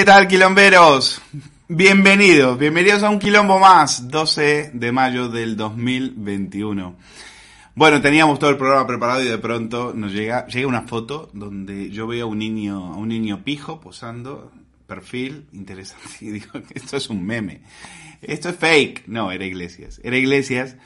[0.00, 1.20] ¿Qué tal, quilomberos?
[1.68, 6.96] Bienvenidos, bienvenidos a un quilombo más, 12 de mayo del 2021.
[7.74, 11.90] Bueno, teníamos todo el programa preparado y de pronto nos llega, llega una foto donde
[11.90, 14.50] yo veo a un niño, a un niño pijo posando,
[14.86, 17.60] perfil, interesante, y digo, esto es un meme.
[18.22, 19.06] Esto es fake.
[19.06, 20.00] No, era Iglesias.
[20.02, 20.76] Era Iglesias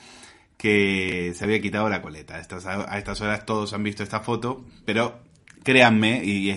[0.57, 2.35] que se había quitado la coleta.
[2.35, 5.21] A estas, horas todos han visto esta foto, pero
[5.63, 6.51] créanme y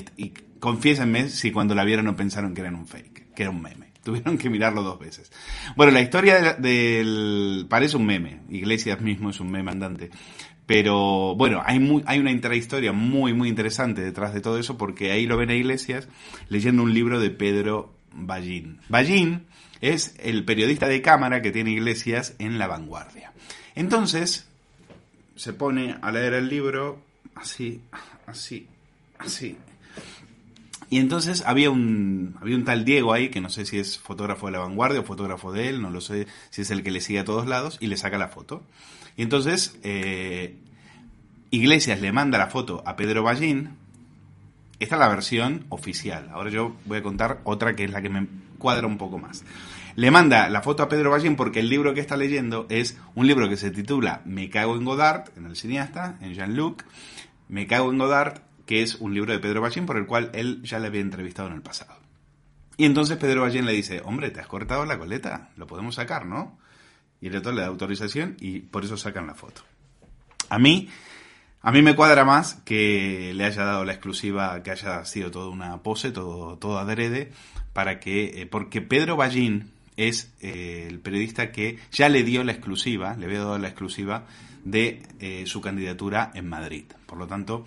[0.60, 3.88] confiésenme si cuando la vieron no pensaron que era un fake, que era un meme.
[4.04, 5.32] Tuvieron que mirarlo dos veces.
[5.76, 7.66] Bueno, la historia del...
[7.70, 8.40] parece un meme.
[8.50, 10.10] Iglesias mismo es un meme andante.
[10.66, 15.26] Pero bueno, hay, hay una intrahistoria muy, muy interesante detrás de todo eso porque ahí
[15.26, 16.08] lo ven a Iglesias
[16.50, 18.80] leyendo un libro de Pedro Ballín.
[18.90, 19.46] Ballín
[19.82, 23.32] es el periodista de cámara que tiene Iglesias en La Vanguardia.
[23.76, 24.48] Entonces,
[25.36, 27.02] se pone a leer el libro
[27.36, 27.82] así,
[28.26, 28.68] así,
[29.20, 29.58] así,
[30.90, 34.46] y entonces había un, había un tal Diego ahí, que no sé si es fotógrafo
[34.46, 37.02] de la vanguardia o fotógrafo de él, no lo sé si es el que le
[37.02, 38.64] sigue a todos lados, y le saca la foto.
[39.18, 40.56] Y entonces eh,
[41.52, 43.72] Iglesias le manda la foto a Pedro Ballín.
[44.80, 46.30] Esta es la versión oficial.
[46.32, 49.44] Ahora yo voy a contar otra que es la que me cuadra un poco más.
[49.96, 53.26] Le manda la foto a Pedro Ballín porque el libro que está leyendo es un
[53.26, 56.84] libro que se titula Me cago en Godard, en el cineasta, en Jean-Luc.
[57.50, 60.62] Me cago en Godard, que es un libro de Pedro Ballín por el cual él
[60.62, 61.96] ya le había entrevistado en el pasado.
[62.76, 66.28] Y entonces Pedro Ballín le dice, hombre, te has cortado la coleta, lo podemos sacar,
[66.28, 66.60] ¿no?
[67.20, 69.64] Y el lector le da autorización y por eso sacan la foto.
[70.50, 70.90] A mí,
[71.62, 75.50] a mí me cuadra más que le haya dado la exclusiva, que haya sido toda
[75.50, 77.32] una pose, todo, todo adrede,
[77.74, 82.52] para que, eh, porque Pedro Ballín es eh, el periodista que ya le dio la
[82.52, 84.26] exclusiva, le había dado la exclusiva
[84.64, 86.86] de eh, su candidatura en Madrid.
[87.08, 87.66] Por lo tanto,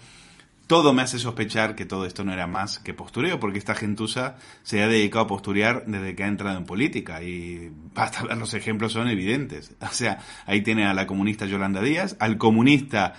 [0.70, 4.36] todo me hace sospechar que todo esto no era más que postureo, porque esta gentuza
[4.62, 8.54] se ha dedicado a posturear desde que ha entrado en política y basta ver los
[8.54, 9.74] ejemplos, son evidentes.
[9.80, 13.14] O sea, ahí tiene a la comunista Yolanda Díaz, al comunista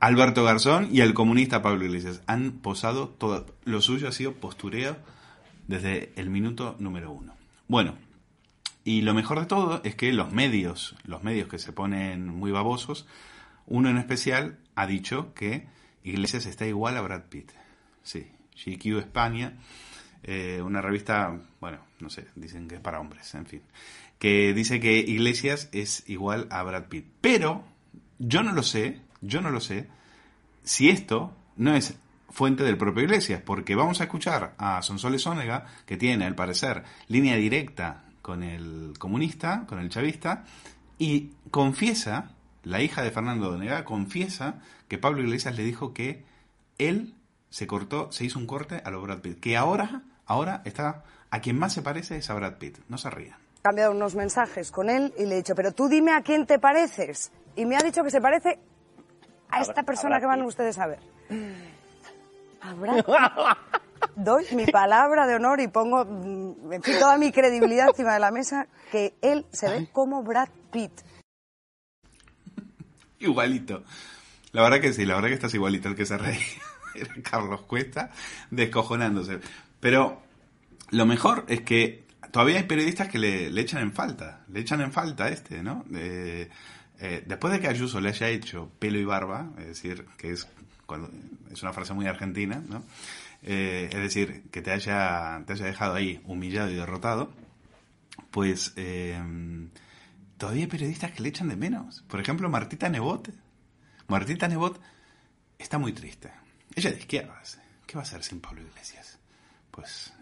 [0.00, 2.22] Alberto Garzón y al comunista Pablo Iglesias.
[2.26, 4.96] Han posado todo, lo suyo ha sido postureo
[5.68, 7.34] desde el minuto número uno.
[7.68, 7.94] Bueno,
[8.82, 12.50] y lo mejor de todo es que los medios, los medios que se ponen muy
[12.50, 13.06] babosos,
[13.64, 15.68] uno en especial ha dicho que
[16.06, 17.50] Iglesias está igual a Brad Pitt.
[18.02, 18.28] Sí,
[18.64, 19.54] GQ España,
[20.22, 23.62] eh, una revista, bueno, no sé, dicen que es para hombres, en fin,
[24.18, 27.06] que dice que Iglesias es igual a Brad Pitt.
[27.20, 27.64] Pero
[28.20, 29.88] yo no lo sé, yo no lo sé,
[30.62, 31.98] si esto no es
[32.30, 36.84] fuente del propio Iglesias, porque vamos a escuchar a Sonsoles Sónega, que tiene, al parecer,
[37.08, 40.44] línea directa con el comunista, con el chavista,
[40.98, 42.36] y confiesa
[42.66, 46.24] la hija de Fernando Donega confiesa que Pablo Iglesias le dijo que
[46.78, 47.14] él
[47.50, 51.40] se cortó, se hizo un corte a lo Brad Pitt, que ahora, ahora está, a
[51.40, 53.38] quien más se parece es a Brad Pitt, no se rían.
[53.58, 56.46] He cambiado unos mensajes con él y le he dicho, pero tú dime a quién
[56.46, 57.32] te pareces.
[57.56, 58.58] Y me ha dicho que se parece
[59.48, 61.00] a esta persona que van ustedes a ver.
[62.60, 63.04] A Brad
[64.14, 68.20] Doy mi palabra de honor y pongo mm, en fin, toda mi credibilidad encima de
[68.20, 70.92] la mesa que él se ve como Brad Pitt.
[73.18, 73.82] Igualito.
[74.56, 76.40] La verdad que sí, la verdad que estás igualito el que se reía.
[76.94, 78.10] Era Carlos Cuesta
[78.50, 79.38] descojonándose.
[79.80, 80.22] Pero
[80.92, 84.46] lo mejor es que todavía hay periodistas que le, echan en falta.
[84.50, 85.84] Le echan en falta a este, ¿no?
[85.92, 86.48] Eh,
[87.26, 90.48] después de que Ayuso le haya hecho pelo y barba, es decir, que es,
[90.86, 91.10] cuando,
[91.52, 92.82] es una frase muy argentina, ¿no?
[93.42, 97.30] Eh, es decir, que te haya, te haya dejado ahí humillado y derrotado,
[98.30, 99.22] pues eh,
[100.38, 102.06] todavía hay periodistas que le echan de menos.
[102.08, 103.28] Por ejemplo, Martita Nebot.
[104.08, 104.80] Martita Nebot
[105.58, 106.30] está muy triste.
[106.74, 107.58] Ella de izquierdas.
[107.86, 109.18] ¿Qué va a hacer sin Pablo Iglesias?
[109.70, 110.12] Pues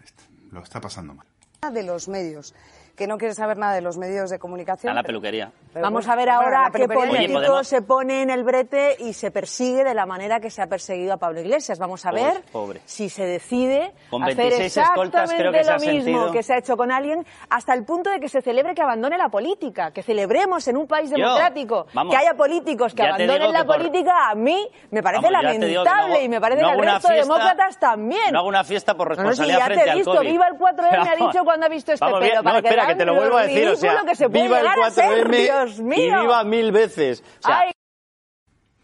[0.51, 1.27] lo está pasando mal.
[1.71, 2.53] De los medios
[2.95, 4.91] que no quiere saber nada de los medios de comunicación.
[4.91, 5.51] A la peluquería.
[5.73, 9.93] Vamos a ver ahora qué político se pone en el brete y se persigue de
[9.93, 11.79] la manera que se ha perseguido a Pablo Iglesias.
[11.79, 12.43] Vamos a ver
[12.85, 17.83] si se decide hacer exactamente lo mismo que se ha hecho con alguien hasta el
[17.83, 21.87] punto de que se celebre que abandone la política, que celebremos en un país democrático
[22.09, 24.29] que haya políticos que abandonen la política.
[24.29, 28.31] A mí me parece lamentable y me parece que al resto de demócratas también.
[28.31, 31.03] No hago una fiesta por responsabilidad no, no, ya te he visto, Viva el 4M
[31.03, 32.43] me ha dicho cuando ha visto este pelo.
[32.43, 33.67] para que que te lo vuelvo a decir.
[33.67, 37.23] O sea, viva el 4M y viva mil veces.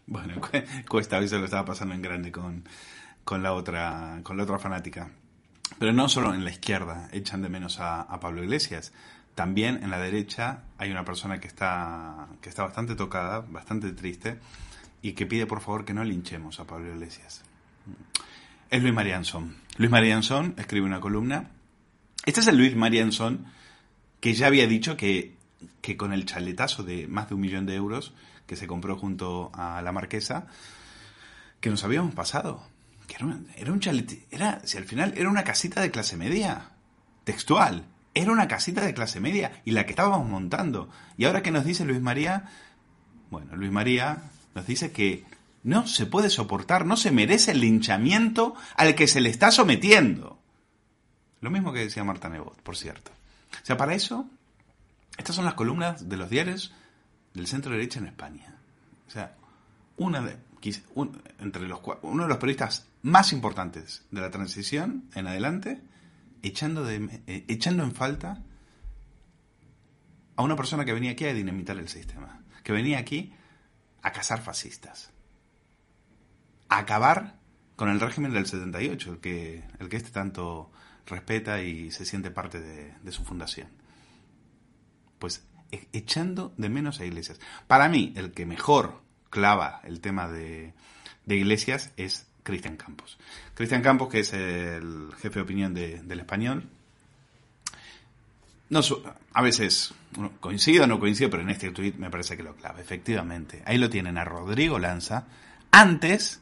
[0.06, 0.40] Bueno,
[0.88, 2.68] Cuesta hoy se lo estaba pasando en grande con,
[3.24, 5.10] con, la otra, con la otra fanática.
[5.78, 8.92] Pero no solo en la izquierda echan de menos a, Pablo Iglesias.
[9.34, 14.38] También en la derecha hay una persona que está, que está bastante tocada, bastante triste,
[15.00, 17.42] y que pide por favor que no linchemos a Pablo Iglesias.
[18.70, 19.56] Es Luis Marianzón.
[19.78, 21.50] Luis Marianzón escribe una columna
[22.26, 23.46] Este es el Luis Marianson
[24.22, 25.34] que ya había dicho que,
[25.80, 28.14] que con el chaletazo de más de un millón de euros
[28.46, 30.46] que se compró junto a la marquesa,
[31.60, 32.62] que nos habíamos pasado.
[33.08, 36.16] Que era, un, era un chalet, era, si al final era una casita de clase
[36.16, 36.70] media,
[37.24, 37.84] textual,
[38.14, 40.88] era una casita de clase media y la que estábamos montando.
[41.18, 42.44] Y ahora que nos dice Luis María,
[43.28, 44.22] bueno, Luis María
[44.54, 45.24] nos dice que
[45.64, 50.38] no se puede soportar, no se merece el linchamiento al que se le está sometiendo.
[51.40, 53.10] Lo mismo que decía Marta Nebot, por cierto.
[53.60, 54.28] O sea, para eso,
[55.18, 56.72] estas son las columnas de los diarios
[57.34, 58.56] del centro derecha en España.
[59.06, 59.36] O sea,
[59.96, 60.38] una de,
[61.38, 65.82] entre los, uno de los periodistas más importantes de la transición en adelante,
[66.42, 68.42] echando, de, eh, echando en falta
[70.36, 73.32] a una persona que venía aquí a dinamitar el sistema, que venía aquí
[74.02, 75.10] a cazar fascistas,
[76.68, 77.38] a acabar
[77.76, 80.70] con el régimen del 78, el que, el que este tanto
[81.06, 83.68] respeta y se siente parte de, su fundación.
[85.18, 87.40] Pues e, echando de menos a iglesias.
[87.66, 90.74] Para mí, el que mejor clava el tema de,
[91.26, 93.18] iglesias es Cristian Campos.
[93.54, 96.68] Cristian Campos, que es el jefe de opinión del español.
[98.68, 98.80] No,
[99.34, 99.94] a veces
[100.40, 102.80] coincido o no coincido, pero en este tweet me parece que lo clava.
[102.80, 105.26] Efectivamente, ahí lo tienen a Rodrigo Lanza.
[105.70, 106.40] Antes,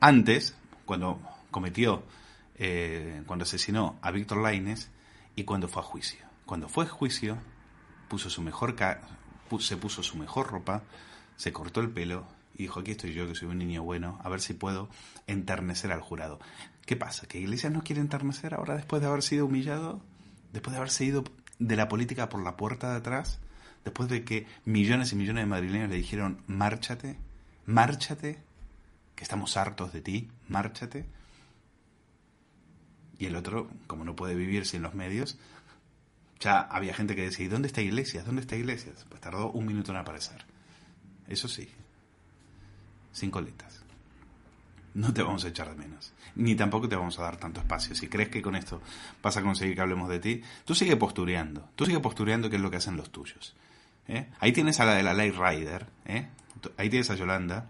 [0.00, 1.20] antes, cuando
[1.50, 2.02] cometió
[2.62, 4.90] eh, cuando asesinó a Víctor Laines
[5.34, 6.20] y cuando fue a juicio.
[6.44, 7.38] Cuando fue a juicio,
[8.08, 8.76] puso su mejor
[9.60, 10.82] se puso su mejor ropa,
[11.36, 14.28] se cortó el pelo y dijo, aquí estoy yo, que soy un niño bueno, a
[14.28, 14.90] ver si puedo
[15.26, 16.38] enternecer al jurado.
[16.84, 17.26] ¿Qué pasa?
[17.26, 20.02] ¿Que Iglesias no quiere enternecer ahora después de haber sido humillado?
[20.52, 21.24] ¿Después de haberse ido
[21.58, 23.40] de la política por la puerta de atrás?
[23.84, 27.16] ¿Después de que millones y millones de madrileños le dijeron, márchate,
[27.64, 28.38] márchate,
[29.14, 31.06] que estamos hartos de ti, márchate?
[33.20, 35.36] Y el otro, como no puede vivir sin los medios,
[36.40, 38.24] ya había gente que decía, ¿y dónde está Iglesias?
[38.24, 39.04] ¿Dónde está Iglesias?
[39.10, 40.42] Pues tardó un minuto en aparecer.
[41.28, 41.68] Eso sí,
[43.12, 43.84] sin colitas.
[44.94, 46.14] No te vamos a echar de menos.
[46.34, 47.94] Ni tampoco te vamos a dar tanto espacio.
[47.94, 48.80] Si crees que con esto
[49.22, 51.68] vas a conseguir que hablemos de ti, tú sigue postureando.
[51.76, 53.54] Tú sigue postureando que es lo que hacen los tuyos.
[54.08, 54.30] ¿eh?
[54.40, 55.86] Ahí tienes a la de la Light Rider.
[56.06, 56.26] ¿eh?
[56.78, 57.68] Ahí tienes a Yolanda.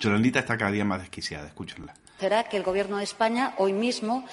[0.00, 1.46] Yolandita está cada día más desquiciada.
[1.46, 4.24] Escúchenla será que el Gobierno de España hoy mismo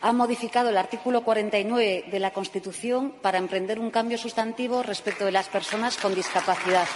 [0.00, 5.32] ha modificado el artículo 49 de la Constitución para emprender un cambio sustantivo respecto de
[5.32, 6.86] las personas con discapacidad.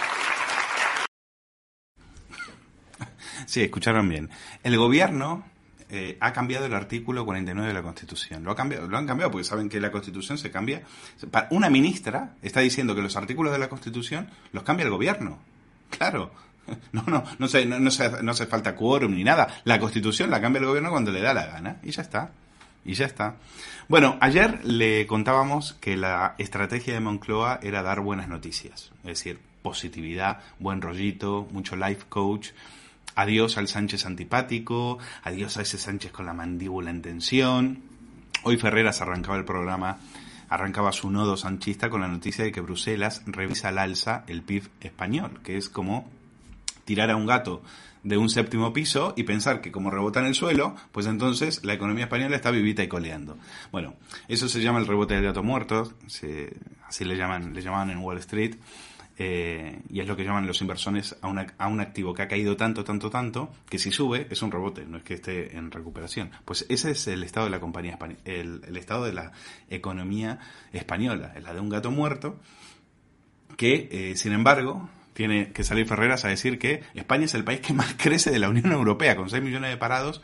[3.45, 4.29] Sí, escucharon bien.
[4.63, 5.45] El Gobierno
[5.89, 8.43] eh, ha cambiado el artículo 49 de la Constitución.
[8.43, 10.83] Lo, han cambiado porque saben que la Constitución se cambia.
[11.49, 15.39] Una ministra está diciendo que los artículos de la Constitución los cambia el Gobierno.
[15.89, 16.31] Claro,
[16.91, 19.47] No, no, no, se, no, no, hace falta quórum ni nada.
[19.63, 21.77] La constitución la cambia el gobierno cuando le da la gana.
[21.83, 22.31] Y ya está.
[22.85, 23.35] Y ya está.
[23.87, 28.91] Bueno, ayer le contábamos que la estrategia de Moncloa era dar buenas noticias.
[28.99, 32.49] Es decir, positividad, buen rollito, mucho life coach.
[33.15, 37.81] Adiós al Sánchez antipático, adiós a ese Sánchez con la mandíbula en tensión.
[38.43, 39.97] Hoy Ferreras arrancaba el programa,
[40.49, 44.69] arrancaba su nodo sanchista con la noticia de que Bruselas revisa al alza el PIB
[44.81, 46.09] español, que es como
[46.87, 47.61] tirar a un gato
[48.03, 51.73] de un séptimo piso y pensar que como rebota en el suelo, pues entonces la
[51.73, 53.37] economía española está vivita y coleando.
[53.71, 53.95] Bueno,
[54.29, 55.91] eso se llama el rebote del gato muerto,
[56.87, 58.55] así le llaman, le llamaban en Wall Street,
[59.19, 62.55] eh, y es lo que llaman los inversores a, a un activo que ha caído
[62.55, 66.31] tanto, tanto, tanto, que si sube es un rebote, no es que esté en recuperación.
[66.45, 69.33] Pues ese es el estado de la compañía el, el estado de la
[69.69, 70.39] economía
[70.71, 72.39] española, es la de un gato muerto,
[73.57, 74.87] que, eh, sin embargo,
[75.17, 78.37] tiene que salir Ferreras a decir que España es el país que más crece de
[78.37, 80.21] la Unión Europea, con 6 millones de parados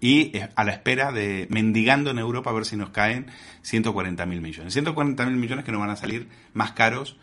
[0.00, 3.26] y eh, a la espera de mendigando en Europa a ver si nos caen
[3.60, 4.72] 140 mil millones.
[4.72, 7.18] 140 mil millones que nos van a salir más caros,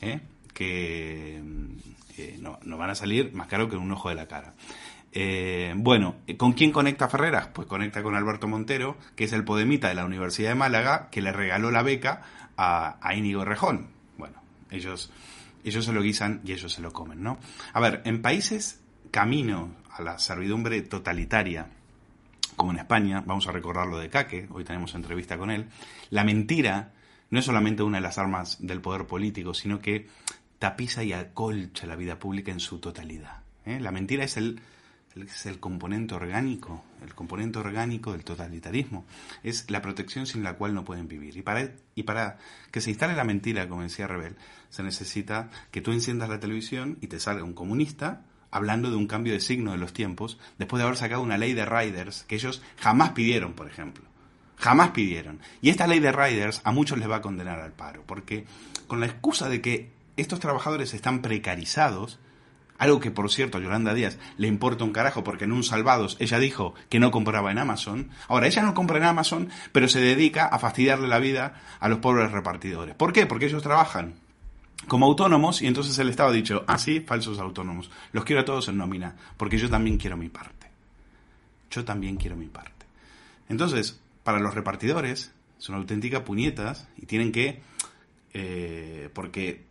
[0.00, 0.20] ¿eh?
[0.54, 1.42] que
[2.16, 4.54] eh, no, van a salir más caros que un ojo de la cara.
[5.76, 7.48] bueno, ¿con quién conecta Ferreras?
[7.48, 11.20] Pues conecta con Alberto Montero, que es el podemita de la Universidad de Málaga, que
[11.20, 12.22] le regaló la beca
[12.56, 13.88] a Íñigo Rejón.
[14.16, 15.12] Bueno, ellos
[15.64, 17.38] ellos se lo guisan y ellos se lo comen, ¿no?
[17.72, 21.68] A ver, en países camino a la servidumbre totalitaria,
[22.56, 25.68] como en España, vamos a recordar lo de Caque, hoy tenemos entrevista con él,
[26.10, 26.92] la mentira
[27.30, 30.06] no es solamente una de las armas del poder político, sino que
[30.58, 33.40] tapiza y acolcha la vida pública en su totalidad.
[33.64, 33.80] ¿eh?
[33.80, 34.60] La mentira es el
[35.14, 39.04] es el componente orgánico, el componente orgánico del totalitarismo.
[39.42, 41.36] Es la protección sin la cual no pueden vivir.
[41.36, 42.38] Y para, y para
[42.70, 44.36] que se instale la mentira, como decía Rebel,
[44.70, 49.06] se necesita que tú enciendas la televisión y te salga un comunista hablando de un
[49.06, 52.34] cambio de signo de los tiempos, después de haber sacado una ley de riders que
[52.36, 54.04] ellos jamás pidieron, por ejemplo.
[54.56, 55.40] Jamás pidieron.
[55.60, 58.46] Y esta ley de riders a muchos les va a condenar al paro, porque
[58.86, 62.20] con la excusa de que estos trabajadores están precarizados,
[62.82, 66.16] algo que por cierto a Yolanda Díaz le importa un carajo porque en un Salvados
[66.18, 68.10] ella dijo que no compraba en Amazon.
[68.26, 72.00] Ahora, ella no compra en Amazon, pero se dedica a fastidiarle la vida a los
[72.00, 72.96] pobres repartidores.
[72.96, 73.26] ¿Por qué?
[73.26, 74.14] Porque ellos trabajan
[74.88, 78.44] como autónomos y entonces el Estado ha dicho, ah, sí, falsos autónomos, los quiero a
[78.44, 80.66] todos en nómina, porque yo también quiero mi parte.
[81.70, 82.84] Yo también quiero mi parte.
[83.48, 87.62] Entonces, para los repartidores son auténticas puñetas y tienen que,
[88.34, 89.70] eh, porque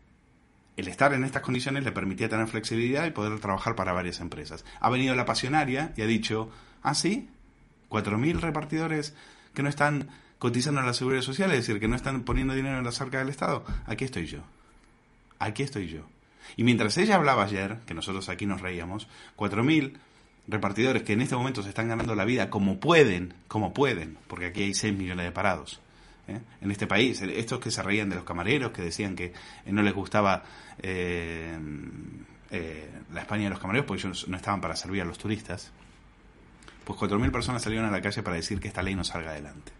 [0.78, 4.66] el estar en estas condiciones le permitía tener flexibilidad y poder trabajar para varias empresas.
[4.80, 6.50] Ha venido la pasionaria y ha dicho,
[6.82, 7.30] ah, sí,
[7.90, 9.14] 4.000 repartidores
[9.54, 10.10] que no están
[10.40, 13.20] cotizando a la seguridad social, es decir, que no están poniendo dinero en la cerca
[13.20, 13.64] del Estado.
[13.86, 14.40] Aquí estoy yo.
[15.40, 16.08] Aquí estoy yo.
[16.56, 19.98] Y mientras ella hablaba ayer, que nosotros aquí nos reíamos, 4.000
[20.48, 24.48] repartidores que en este momento se están ganando la vida como pueden, como pueden, porque
[24.48, 25.81] aquí hay 6 millones de parados.
[26.32, 26.42] ¿Eh?
[26.62, 29.34] En este país, estos que se reían de los camareros, que decían que
[29.66, 30.44] no les gustaba
[30.82, 31.58] eh,
[32.50, 35.72] eh, la España de los camareros porque ellos no estaban para servir a los turistas,
[36.84, 39.72] pues 4.000 personas salieron a la calle para decir que esta ley no salga adelante.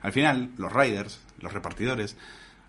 [0.00, 2.16] Al final, los riders, los repartidores,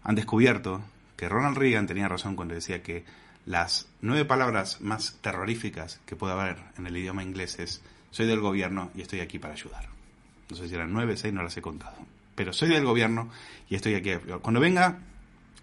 [0.04, 0.82] han descubierto
[1.16, 3.06] que Ronald Reagan tenía razón cuando decía que
[3.46, 7.82] las nueve palabras más terroríficas que puede haber en el idioma inglés es
[8.12, 9.88] soy del gobierno y estoy aquí para ayudar.
[10.50, 11.96] No sé si eran nueve, seis, no las he contado.
[12.36, 13.30] Pero soy del gobierno
[13.70, 14.12] y estoy aquí.
[14.42, 15.00] Cuando venga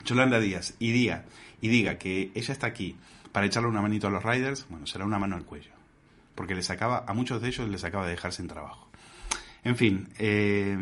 [0.04, 1.24] Yolanda Díaz y diga,
[1.60, 2.96] y diga que ella está aquí
[3.32, 5.72] para echarle una manito a los riders, bueno, será una mano al cuello.
[6.34, 8.88] Porque les acaba, a muchos de ellos les acaba de dejar sin trabajo.
[9.64, 10.76] En fin, eh,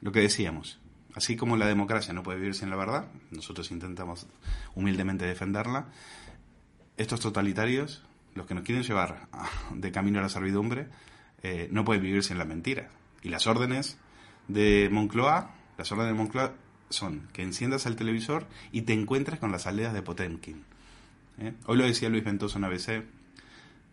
[0.00, 0.78] lo que decíamos.
[1.14, 4.26] Así como la democracia no puede vivir sin la verdad, nosotros intentamos
[4.74, 5.86] humildemente defenderla,
[6.96, 8.02] estos totalitarios,
[8.34, 9.28] los que nos quieren llevar
[9.74, 10.88] de camino a la servidumbre,
[11.42, 12.90] eh, no pueden vivir sin la mentira.
[13.22, 13.98] Y las órdenes
[14.52, 16.52] de Moncloa, las órdenes de Moncloa
[16.88, 20.64] son que enciendas el televisor y te encuentres con las aldeas de Potemkin.
[21.38, 21.54] ¿eh?
[21.66, 23.04] Hoy lo decía Luis Ventoso en ABC,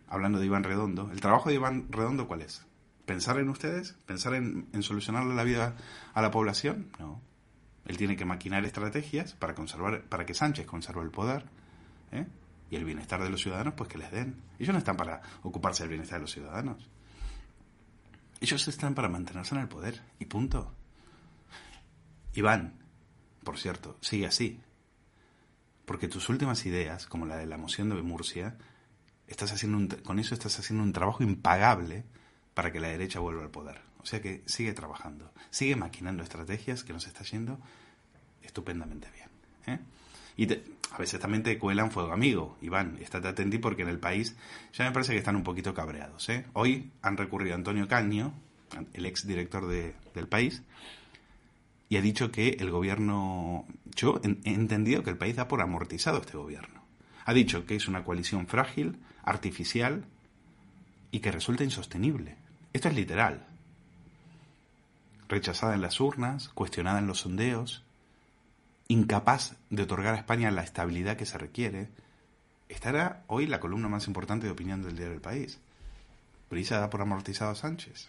[0.08, 1.10] hablando de Iván Redondo.
[1.12, 2.66] ¿El trabajo de Iván Redondo cuál es?
[3.06, 3.96] ¿Pensar en ustedes?
[4.06, 5.76] ¿Pensar en, en solucionarle la vida
[6.12, 6.90] a la población?
[6.98, 7.20] No.
[7.86, 11.44] Él tiene que maquinar estrategias para conservar, para que Sánchez conserve el poder.
[12.12, 12.26] ¿eh?
[12.70, 14.36] y el bienestar de los ciudadanos, pues que les den.
[14.58, 16.88] Ellos no están para ocuparse del bienestar de los ciudadanos.
[18.40, 20.02] Ellos están para mantenerse en el poder.
[20.18, 20.72] Y punto.
[22.34, 22.74] Iván,
[23.42, 24.60] por cierto, sigue así.
[25.84, 28.58] Porque tus últimas ideas, como la de la moción de Murcia,
[29.26, 32.04] estás haciendo con eso estás haciendo un trabajo impagable
[32.54, 33.80] para que la derecha vuelva al poder.
[34.00, 37.58] O sea que sigue trabajando, sigue maquinando estrategias que nos está yendo
[38.42, 39.28] estupendamente bien.
[39.66, 39.80] ¿eh?
[40.38, 44.36] Y a veces también te cuelan fuego amigo, Iván, estate atento porque en el país
[44.72, 46.28] ya me parece que están un poquito cabreados.
[46.28, 46.46] ¿eh?
[46.52, 48.32] Hoy han recurrido a Antonio Caño,
[48.94, 50.62] el ex director del país,
[51.88, 53.66] y ha dicho que el gobierno,
[53.96, 56.84] yo he entendido que el país da por amortizado este gobierno.
[57.24, 60.04] Ha dicho que es una coalición frágil, artificial
[61.10, 62.36] y que resulta insostenible.
[62.72, 63.44] Esto es literal.
[65.28, 67.82] Rechazada en las urnas, cuestionada en los sondeos,
[68.88, 71.88] incapaz de otorgar a España la estabilidad que se requiere,
[72.68, 75.58] estará hoy la columna más importante de opinión del diario del país.
[76.50, 78.08] ¿Brisa da por amortizado a Sánchez?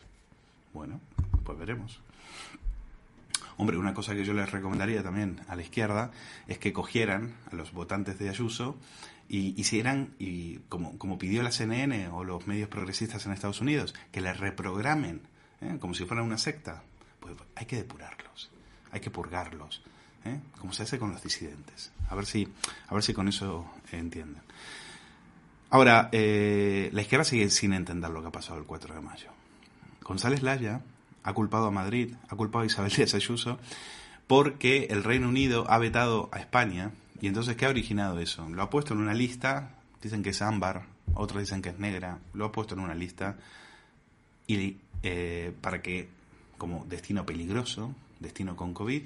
[0.73, 1.01] Bueno,
[1.43, 1.99] pues veremos.
[3.57, 6.11] Hombre, una cosa que yo les recomendaría también a la izquierda
[6.47, 8.77] es que cogieran a los votantes de Ayuso
[9.27, 13.93] y hicieran, y como, como pidió la CNN o los medios progresistas en Estados Unidos,
[14.13, 15.21] que les reprogramen,
[15.59, 15.77] ¿eh?
[15.81, 16.83] como si fuera una secta.
[17.19, 18.49] Pues hay que depurarlos,
[18.91, 19.83] hay que purgarlos,
[20.25, 20.39] ¿eh?
[20.59, 21.91] como se hace con los disidentes.
[22.09, 22.47] A ver si,
[22.87, 24.41] a ver si con eso entienden.
[25.69, 29.29] Ahora, eh, la izquierda sigue sin entender lo que ha pasado el 4 de mayo.
[30.01, 30.81] González Laya
[31.23, 33.59] ha culpado a Madrid, ha culpado a Isabel Díaz Ayuso
[34.25, 36.91] porque el Reino Unido ha vetado a España.
[37.21, 38.47] Y entonces, ¿qué ha originado eso?
[38.49, 42.19] Lo ha puesto en una lista, dicen que es ámbar, otros dicen que es negra,
[42.33, 43.37] lo ha puesto en una lista
[44.47, 46.09] y eh, para que,
[46.57, 49.03] como destino peligroso, destino con COVID,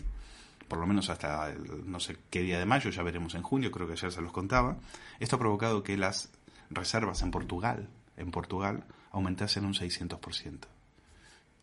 [0.73, 1.53] por lo menos hasta
[1.85, 4.31] no sé qué día de mayo, ya veremos en junio, creo que ayer se los
[4.31, 4.77] contaba,
[5.19, 6.31] esto ha provocado que las
[6.71, 10.61] reservas en Portugal, en Portugal, aumentasen un 600%.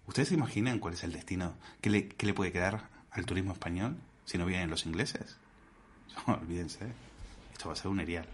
[0.06, 1.54] ¿Ustedes se imaginan cuál es el destino?
[1.80, 5.38] ¿Qué le, le puede quedar al turismo español si no vienen los ingleses?
[6.28, 6.86] olvídense,
[7.52, 8.26] esto va a ser un erial.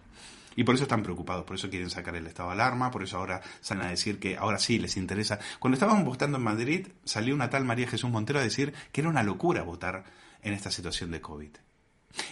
[0.56, 3.16] Y por eso están preocupados, por eso quieren sacar el estado de alarma, por eso
[3.16, 5.38] ahora salen a decir que ahora sí les interesa.
[5.58, 9.08] Cuando estábamos votando en Madrid, salió una tal María Jesús Montero a decir que era
[9.08, 10.04] una locura votar
[10.46, 11.50] en esta situación de COVID.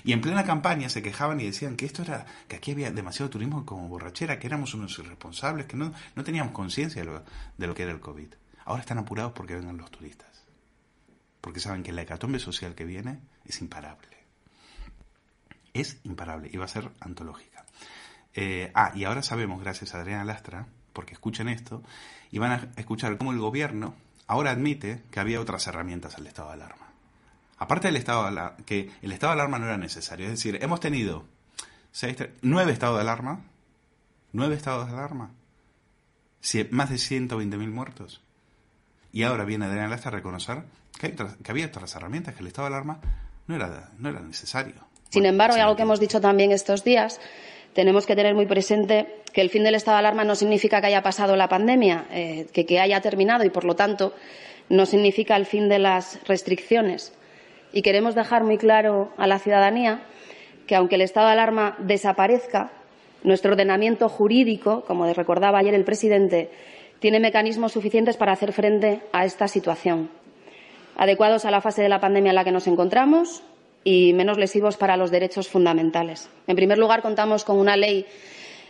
[0.05, 3.29] Y en plena campaña se quejaban y decían que esto era, que aquí había demasiado
[3.29, 7.83] turismo como borrachera, que éramos unos irresponsables, que no, no teníamos conciencia de lo, que
[7.83, 8.29] era el COVID.
[8.65, 10.29] Ahora están apurados porque vengan los turistas.
[11.41, 14.09] porque saben que la hecatombe social que viene es imparable.
[15.75, 17.67] Es imparable y va a ser antológica.
[18.33, 21.83] Eh, ah, y ahora sabemos, gracias a Adriana Lastra, porque escuchen esto,
[22.31, 23.95] y van a escuchar cómo el gobierno
[24.27, 26.84] ahora admite que había otras herramientas al estado de alarma.
[27.59, 30.27] Aparte del estado de alarma, que el estado de alarma no era necesario.
[30.27, 31.25] Es decir, hemos tenido
[32.43, 33.41] nueve estados de alarma,
[34.33, 35.31] nueve estados de alarma,
[36.71, 38.21] más de 120.000 muertos.
[39.13, 40.65] Y ahora viene Adriana Lastra a reconocer
[40.99, 41.15] que,
[41.49, 43.01] había otras herramientas, que el estado de alarma
[43.47, 44.75] no era, no era necesario.
[45.11, 47.21] Sin embargo, y algo que hemos dicho también estos días,
[47.75, 50.89] tenemos que tener muy presente que el fin del estado de alarma no significa que
[50.89, 54.15] haya pasado la pandemia, eh, que, que haya terminado y, por lo tanto,
[54.69, 57.13] no significa el fin de las restricciones.
[57.75, 60.05] Y queremos dejar muy claro a la ciudadanía
[60.69, 62.71] que, aunque el estado de alarma desaparezca,
[63.25, 66.51] nuestro ordenamiento jurídico, como recordaba ayer el presidente,
[67.01, 70.09] tiene mecanismos suficientes para hacer frente a esta situación,
[70.97, 73.43] adecuados a la fase de la pandemia en la que nos encontramos
[73.83, 76.31] y menos lesivos para los derechos fundamentales.
[76.47, 78.07] En primer lugar, contamos con una ley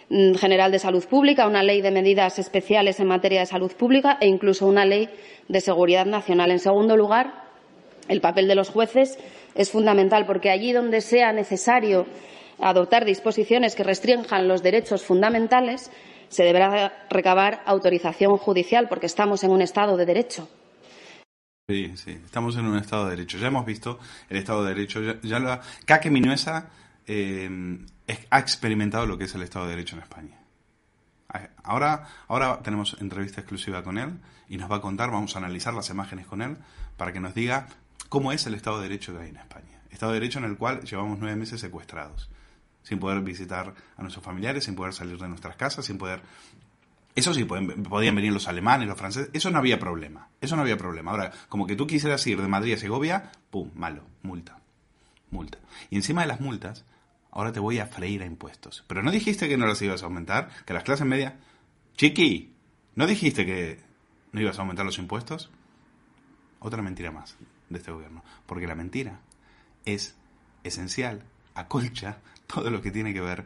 [0.08, 4.16] mm, general de salud pública, una ley de medidas especiales en materia de salud pública
[4.18, 5.10] e incluso una ley
[5.46, 6.50] de seguridad nacional.
[6.50, 7.43] En segundo lugar,
[8.08, 9.18] el papel de los jueces
[9.54, 12.06] es fundamental porque allí donde sea necesario
[12.60, 15.90] adoptar disposiciones que restrinjan los derechos fundamentales,
[16.28, 20.48] se deberá recabar autorización judicial porque estamos en un Estado de Derecho.
[21.68, 23.38] Sí, sí, estamos en un Estado de Derecho.
[23.38, 25.00] Ya hemos visto el Estado de Derecho.
[25.22, 25.60] Ya, lo ha...
[25.86, 26.70] Caque Minuesa
[27.06, 27.48] eh,
[28.30, 30.40] ha experimentado lo que es el Estado de Derecho en España.
[31.64, 35.74] Ahora, ahora tenemos entrevista exclusiva con él y nos va a contar, vamos a analizar
[35.74, 36.58] las imágenes con él
[36.96, 37.66] para que nos diga
[38.08, 39.82] cómo es el Estado de Derecho que hay en España.
[39.90, 42.28] Estado de Derecho en el cual llevamos nueve meses secuestrados
[42.84, 46.20] sin poder visitar a nuestros familiares, sin poder salir de nuestras casas, sin poder...
[47.14, 50.76] Eso sí, podían venir los alemanes, los franceses, eso no había problema, eso no había
[50.76, 51.12] problema.
[51.12, 54.58] Ahora, como que tú quisieras ir de Madrid a Segovia, ¡pum!, malo, multa,
[55.30, 55.58] multa.
[55.90, 56.84] Y encima de las multas,
[57.30, 58.84] ahora te voy a freír a impuestos.
[58.88, 61.34] Pero no dijiste que no las ibas a aumentar, que las clases medias...
[61.96, 62.52] Chiqui,
[62.96, 63.80] ¿no dijiste que
[64.32, 65.50] no ibas a aumentar los impuestos?
[66.58, 67.36] Otra mentira más
[67.74, 68.22] de este gobierno.
[68.46, 69.20] Porque la mentira
[69.84, 70.14] es
[70.62, 71.22] esencial,
[71.54, 73.44] acolcha todo lo que tiene que ver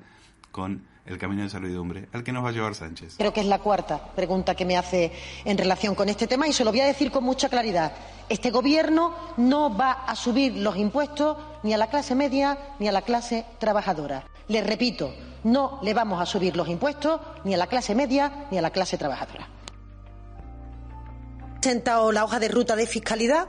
[0.53, 3.15] con el camino de saludumbre al que nos va a llevar Sánchez.
[3.17, 5.11] Creo que es la cuarta pregunta que me hace
[5.45, 7.93] en relación con este tema y se lo voy a decir con mucha claridad.
[8.29, 12.93] Este Gobierno no va a subir los impuestos ni a la clase media ni a
[12.93, 14.25] la clase trabajadora.
[14.49, 15.15] Les repito,
[15.45, 18.71] no le vamos a subir los impuestos ni a la clase media ni a la
[18.71, 19.49] clase trabajadora.
[21.61, 23.49] Presentado la hoja de ruta de fiscalidad,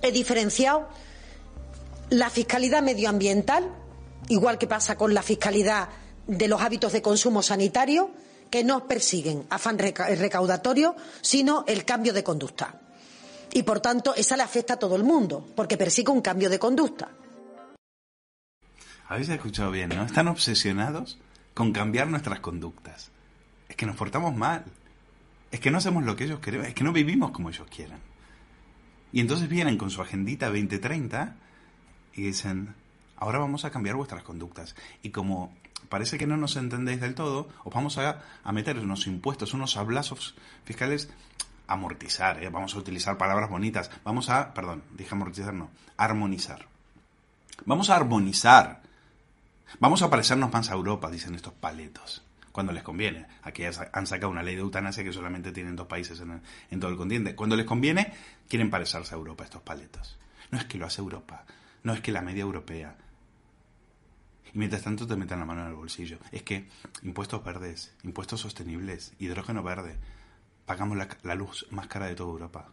[0.00, 0.88] he diferenciado
[2.10, 3.70] la fiscalidad medioambiental
[4.28, 5.88] igual que pasa con la fiscalidad
[6.26, 8.10] de los hábitos de consumo sanitario,
[8.50, 12.80] que no persiguen afán recaudatorio, sino el cambio de conducta.
[13.52, 16.58] Y, por tanto, esa le afecta a todo el mundo, porque persigue un cambio de
[16.58, 17.10] conducta.
[19.08, 20.04] Habéis escuchado bien, ¿no?
[20.04, 21.18] Están obsesionados
[21.52, 23.10] con cambiar nuestras conductas.
[23.68, 24.64] Es que nos portamos mal.
[25.50, 26.64] Es que no hacemos lo que ellos quieren.
[26.64, 27.98] Es que no vivimos como ellos quieren.
[29.12, 31.36] Y entonces vienen con su agendita 2030
[32.14, 32.74] y dicen,
[33.16, 34.74] ahora vamos a cambiar vuestras conductas.
[35.02, 35.52] Y como
[35.88, 38.22] parece que no nos entendéis del todo, os vamos a,
[38.52, 41.10] meter unos impuestos, unos ablazos fiscales
[41.66, 42.50] amortizar, ¿eh?
[42.50, 46.66] vamos a utilizar palabras bonitas, vamos a, perdón, dije amortizar, no, armonizar.
[47.64, 48.82] Vamos a armonizar.
[49.78, 52.22] Vamos a parecernos más a Europa, dicen estos paletos,
[52.52, 53.26] cuando les conviene.
[53.42, 56.90] Aquí han sacado una ley de eutanasia que solamente tienen dos países en, en todo
[56.90, 57.34] el continente.
[57.34, 58.12] Cuando les conviene,
[58.48, 60.18] quieren parecerse a Europa estos paletos.
[60.50, 61.46] No es que lo hace Europa,
[61.82, 62.96] no es que la media europea,
[64.54, 66.18] y mientras tanto te metan la mano en el bolsillo.
[66.30, 66.68] Es que
[67.02, 69.96] impuestos verdes, impuestos sostenibles, hidrógeno verde,
[70.66, 72.68] pagamos la, luz más cara de toda Europa.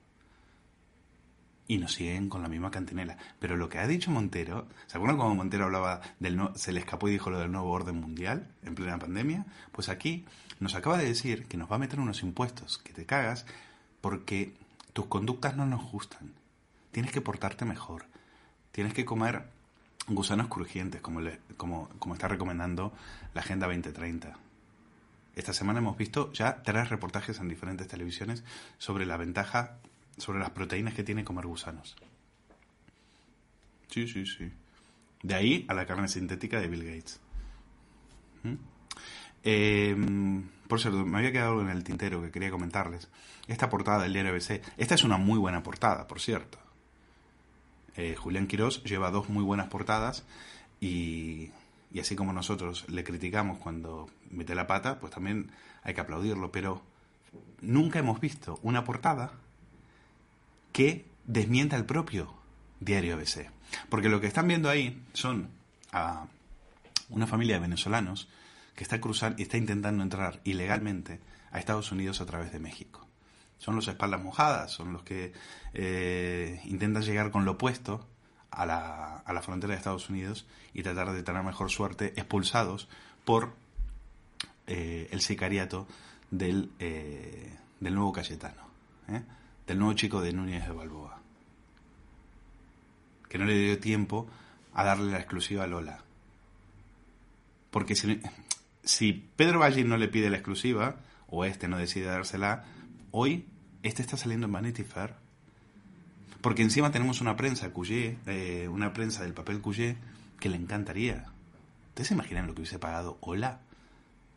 [1.69, 3.15] Y nos siguen con la misma cantinela.
[3.39, 6.79] Pero lo que ha dicho Montero, ¿se acuerdan cuando Montero hablaba del no, se le
[6.79, 9.45] escapó y dijo lo del nuevo orden mundial en plena pandemia?
[9.71, 10.25] Pues aquí
[10.60, 13.45] nos acaba de decir que nos va a meter unos impuestos que te cagas
[14.01, 14.53] porque
[14.93, 16.34] tus conductas no nos gustan.
[16.91, 18.05] Tienes que portarte mejor.
[18.71, 19.43] Tienes que comer
[20.08, 21.21] gusanos crujientes, como,
[21.55, 22.91] como, como está recomendando
[23.36, 24.38] la Agenda 2030.
[25.36, 28.43] Esta semana hemos visto ya tres reportajes en diferentes televisiones
[28.77, 29.77] sobre la ventaja,
[30.19, 31.95] sobre las proteínas que tiene comer gusanos.
[33.89, 34.51] Sí, sí, sí.
[35.23, 37.19] De ahí a la carne sintética de Bill Gates.
[38.43, 38.55] ¿Mm?
[39.43, 43.10] Em, por cierto, me había quedado algo en el tintero que quería comentarles.
[43.47, 44.62] Esta portada del diario ABC.
[44.77, 46.60] Esta es una muy buena portada, por cierto.
[47.95, 50.25] Eh, Julián Quirós lleva dos muy buenas portadas
[50.79, 51.51] y,
[51.99, 55.51] así como nosotros le criticamos cuando mete la pata, pues también
[55.84, 56.82] hay que aplaudirlo, pero
[57.62, 59.34] nunca hemos visto una portada
[60.71, 62.34] que desmienta el propio
[62.79, 63.49] diario ABC.
[63.89, 65.49] Porque lo que están viendo ahí son
[65.91, 66.27] a
[67.10, 68.29] una familia de venezolanos
[68.75, 71.19] que está cruzando y está intentando entrar ilegalmente
[71.51, 73.05] a Estados Unidos a través de México.
[73.58, 75.34] Son los espaldas mojadas, son los que
[75.73, 78.08] eh, intentan llegar con lo opuesto
[78.51, 82.88] a la, a la frontera de Estados Unidos y tratar de tener mejor suerte expulsados
[83.25, 83.53] por
[84.67, 85.88] eh, el sicariato
[86.32, 88.62] del, eh, del nuevo Cayetano,
[89.69, 91.21] del nuevo chico de Núñez de Balboa,
[93.29, 94.27] que no le dio tiempo
[94.73, 95.99] a darle la exclusiva a Lola.
[97.69, 98.19] Porque si,
[98.84, 100.95] si Pedro Valle no le pide la exclusiva,
[101.27, 102.65] o este no decide dársela,
[103.12, 103.45] hoy
[103.84, 105.13] este está saliendo en Vanity Fair.
[106.41, 109.97] Porque encima tenemos una prensa Cuyé, eh, una prensa del papel Cuyé,
[110.39, 111.25] que le encantaría.
[111.89, 113.60] ¿Ustedes se imaginan lo que hubiese pagado Hola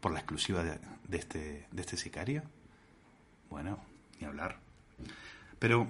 [0.02, 0.78] por la exclusiva de,
[1.16, 2.42] este, de este sicario?
[3.48, 3.78] Bueno,
[4.20, 4.61] ni hablar.
[5.62, 5.86] Pero,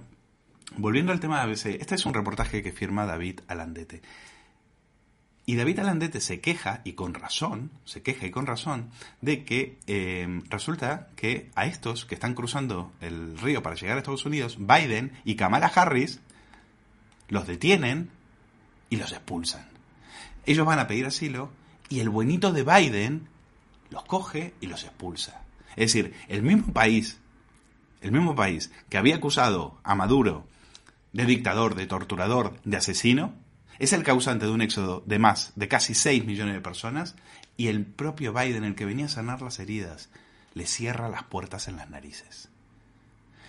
[0.76, 4.02] volviendo al tema de ABC, este es un reportaje que firma David Alandete.
[5.46, 8.90] Y David Alandete se queja, y con razón, se queja y con razón,
[9.22, 14.00] de que eh, resulta que a estos que están cruzando el río para llegar a
[14.00, 16.20] Estados Unidos, Biden y Kamala Harris
[17.28, 18.11] los detienen
[18.90, 19.70] y los expulsan.
[20.44, 21.50] Ellos van a pedir asilo
[21.88, 23.26] y el buenito de Biden
[23.88, 25.46] los coge y los expulsa.
[25.76, 27.21] Es decir, el mismo país,
[28.03, 30.47] el mismo país que había acusado a Maduro
[31.12, 33.35] de dictador, de torturador, de asesino,
[33.79, 37.17] es el causante de un éxodo de más de casi 6 millones de personas
[37.57, 40.11] y el propio Biden, el que venía a sanar las heridas,
[40.55, 42.49] le cierra las puertas en las narices.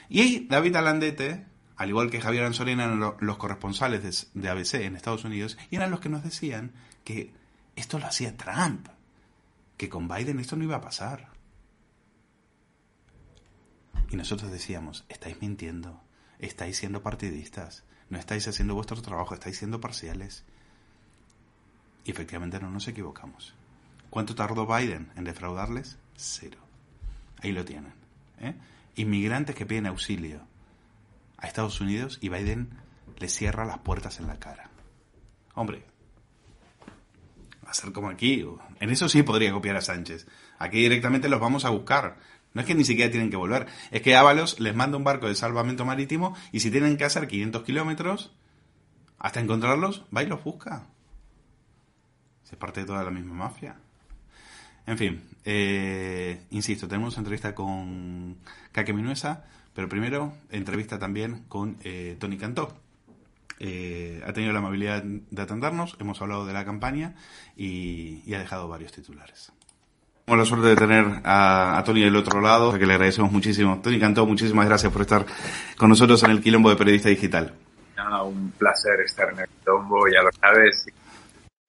[0.10, 4.96] Y ahí David Alandete, al igual que Javier Anzolina, eran los corresponsales de ABC en
[4.96, 6.72] Estados Unidos y eran los que nos decían
[7.04, 7.34] que
[7.76, 8.88] esto lo hacía Trump,
[9.78, 11.33] que con Biden esto no iba a pasar.
[14.14, 16.00] Y nosotros decíamos, estáis mintiendo,
[16.38, 20.44] estáis siendo partidistas, no estáis haciendo vuestro trabajo, estáis siendo parciales.
[22.06, 23.56] Y efectivamente no nos equivocamos.
[24.12, 25.98] ¿Cuánto tardó Biden en defraudarles?
[26.16, 26.60] Cero.
[27.42, 27.94] Ahí lo tienen.
[28.40, 28.54] ¿eh?
[28.98, 30.42] Inmigrantes que piden auxilio
[31.38, 32.70] a Estados Unidos y Biden
[33.18, 34.70] les cierra las puertas en la cara.
[35.56, 35.86] Hombre,
[37.66, 38.46] a ser como aquí.
[38.80, 40.28] En eso sí podría copiar a Sánchez.
[40.60, 42.20] Aquí directamente los vamos a buscar.
[42.54, 43.68] No es que ni siquiera tienen que volver.
[43.92, 47.28] Es que Ábalos les manda un barco de salvamento marítimo y si tienen que hacer
[47.28, 48.32] 500 kilómetros
[49.18, 50.88] hasta encontrarlos, va y los busca.
[52.44, 53.78] Se parte de toda la misma mafia.
[54.86, 58.38] En fin, eh, insisto, tenemos entrevista con
[58.74, 62.78] Kake Minuesa, pero primero entrevista también con eh, Tony Cantó.
[63.60, 67.16] Eh, ha tenido la amabilidad de atendernos, hemos hablado de la campaña
[67.56, 69.54] y ha dejado varios titulares.
[70.26, 73.82] Tenemos la suerte de tener a, Tony del otro lado, que le agradecemos muchísimo.
[73.84, 75.26] Tony Cantó, muchísimas gracias por estar
[75.78, 77.54] con nosotros en el Quilombo de Periodista Digital.
[78.24, 80.86] un placer estar en el Quilombo, ya lo sabes.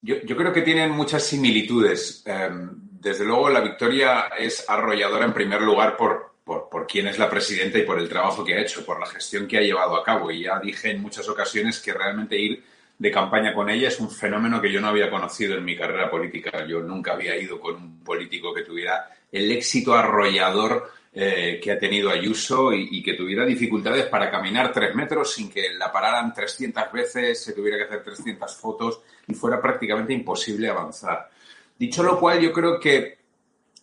[0.02, 2.22] Yo, creo que tienen muchas similitudes.
[2.26, 7.18] Em, desde luego, la victoria es arrolladora en primer lugar por, por, por quién es
[7.18, 9.96] la presidenta y por el trabajo que ha hecho, por la gestión que ha llevado
[9.96, 10.30] a cabo.
[10.30, 12.62] Y ya dije en muchas ocasiones que realmente ir
[12.98, 16.10] de campaña con ella es un fenómeno que yo no había conocido en mi carrera
[16.10, 16.64] política.
[16.66, 21.78] Yo nunca había ido con un político que tuviera el éxito arrollador eh, que ha
[21.78, 26.90] tenido Ayuso y, que tuviera dificultades para caminar tres metros sin que la pararan 300
[26.90, 31.30] veces, se tuviera que hacer 300 fotos y fuera prácticamente imposible avanzar.
[31.78, 33.18] Dicho lo cual, yo creo que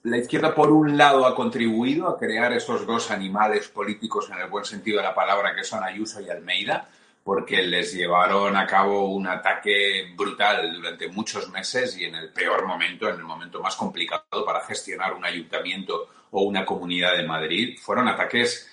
[0.04, 4.50] la izquierda, por un lado, ha contribuido a crear esos dos animales políticos en el
[4.50, 6.90] buen sentido de la palabra que son Ayuso y Almeida,
[7.24, 12.66] porque les llevaron a cabo un ataque brutal durante muchos meses y en el peor
[12.66, 17.78] momento, en el momento más complicado para gestionar un ayuntamiento o una comunidad de Madrid.
[17.80, 18.70] Fueron ataques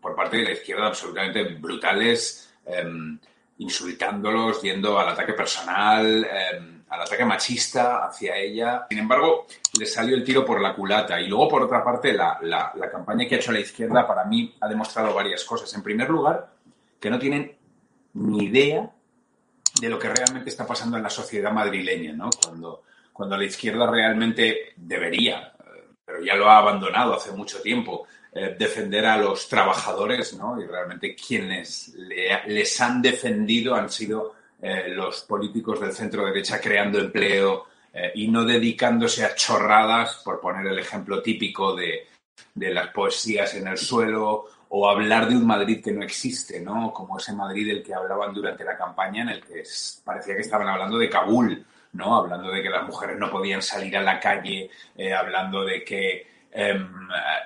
[0.00, 3.18] por parte de la izquierda absolutamente brutales, em,
[3.58, 8.86] insultándolos, yendo al ataque personal, em, al ataque machista hacia ella.
[8.88, 9.46] Sin embargo,
[9.78, 11.20] les salió el tiro por la culata.
[11.20, 14.54] Y luego, por otra parte, la, la campaña que ha hecho la izquierda para mí
[14.60, 15.72] ha demostrado varias cosas.
[15.74, 16.50] En primer lugar,
[17.00, 17.56] que no tienen
[18.14, 18.90] ni idea
[19.80, 22.30] de lo que realmente está pasando en la sociedad madrileña, ¿no?
[22.30, 28.06] Cuando, cuando la izquierda realmente debería, eh, pero ya lo ha abandonado hace mucho tiempo,
[28.32, 30.60] eh, defender a los trabajadores, ¿no?
[30.60, 36.98] Y realmente quienes les han defendido han sido eh, los políticos del centro derecha creando
[36.98, 37.66] empleo
[38.16, 42.08] y no dedicándose a chorradas, por poner el ejemplo típico de,
[42.52, 44.46] de las poesías en el suelo
[44.76, 46.92] o hablar de un Madrid que no existe, ¿no?
[46.92, 49.62] Como ese Madrid del que hablaban durante la campaña en el que
[50.04, 52.16] parecía que estaban hablando de Kabul, ¿no?
[52.16, 56.26] Hablando de que las mujeres no podían salir a la calle, eh, hablando de que
[56.50, 56.88] em,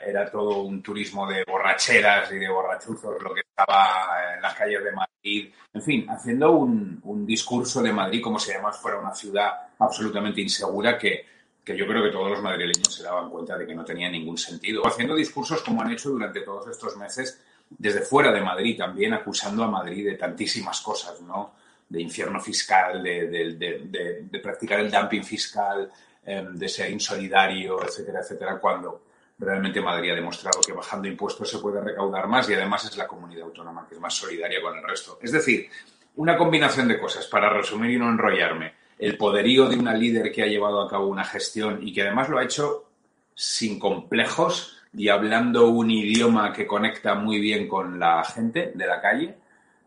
[0.07, 4.83] era todo un turismo de borracheras y de borrachuzos lo que estaba en las calles
[4.83, 9.15] de Madrid, en fin, haciendo un, un discurso de Madrid como si además fuera una
[9.15, 11.27] ciudad absolutamente insegura que,
[11.69, 14.39] que yo creo que todos los madrileños se daban cuenta de que no tenía ningún
[14.39, 14.87] sentido.
[14.87, 19.63] Haciendo discursos como han hecho durante todos estos meses desde fuera de Madrid también, acusando
[19.63, 21.53] a Madrid de tantísimas cosas, ¿no?
[21.87, 25.93] De infierno fiscal, de, practicar el dumping fiscal,
[26.25, 29.03] em, de ser insolidario, etcétera, etcétera, cuando
[29.39, 33.07] realmente Madrid ha demostrado que bajando impuestos se puede recaudar más y además es la
[33.07, 35.19] comunidad autónoma que es más solidaria con el resto.
[35.21, 35.69] Es decir,
[36.17, 38.78] una combinación de cosas, para resumir y no enrollarme.
[38.99, 42.29] El poderío de una líder que ha llevado a cabo una gestión y que además
[42.29, 42.91] lo ha hecho
[43.35, 49.01] sin complejos, y hablando un idioma que conecta muy bien con la gente de la
[49.01, 49.37] calle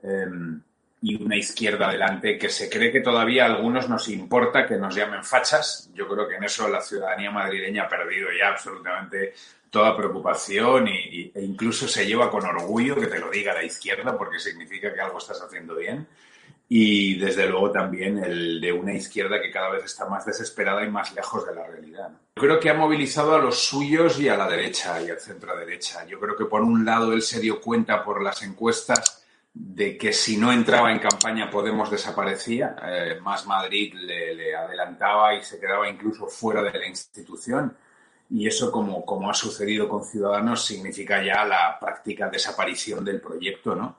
[0.04, 0.62] em,
[1.02, 4.96] y una izquierda adelante que se cree que todavía a algunos nos importa que nos
[4.96, 5.90] llamen fachas.
[5.96, 9.34] Yo creo que en eso la ciudadanía madrileña ha perdido ya absolutamente
[9.72, 14.38] toda preocupación e incluso se lleva con orgullo que te lo diga la izquierda porque
[14.38, 16.08] significa que algo estás haciendo bien
[16.74, 20.90] y desde luego también el de una izquierda que cada vez está más desesperada y
[20.90, 22.12] más lejos de la realidad.
[22.38, 25.54] Yo creo que ha movilizado a los suyos y a la derecha y al centro
[25.58, 26.06] derecha.
[26.06, 29.22] Yo creo que por un lado él se dio cuenta por las encuestas
[29.54, 35.44] de que si no entraba en campaña Podemos desaparecía, eh, Más Madrid le, adelantaba y
[35.44, 37.76] se quedaba incluso fuera de la institución.
[38.30, 43.76] Y eso, como, como ha sucedido con Ciudadanos, significa ya la práctica desaparición del proyecto,
[43.76, 43.98] ¿no?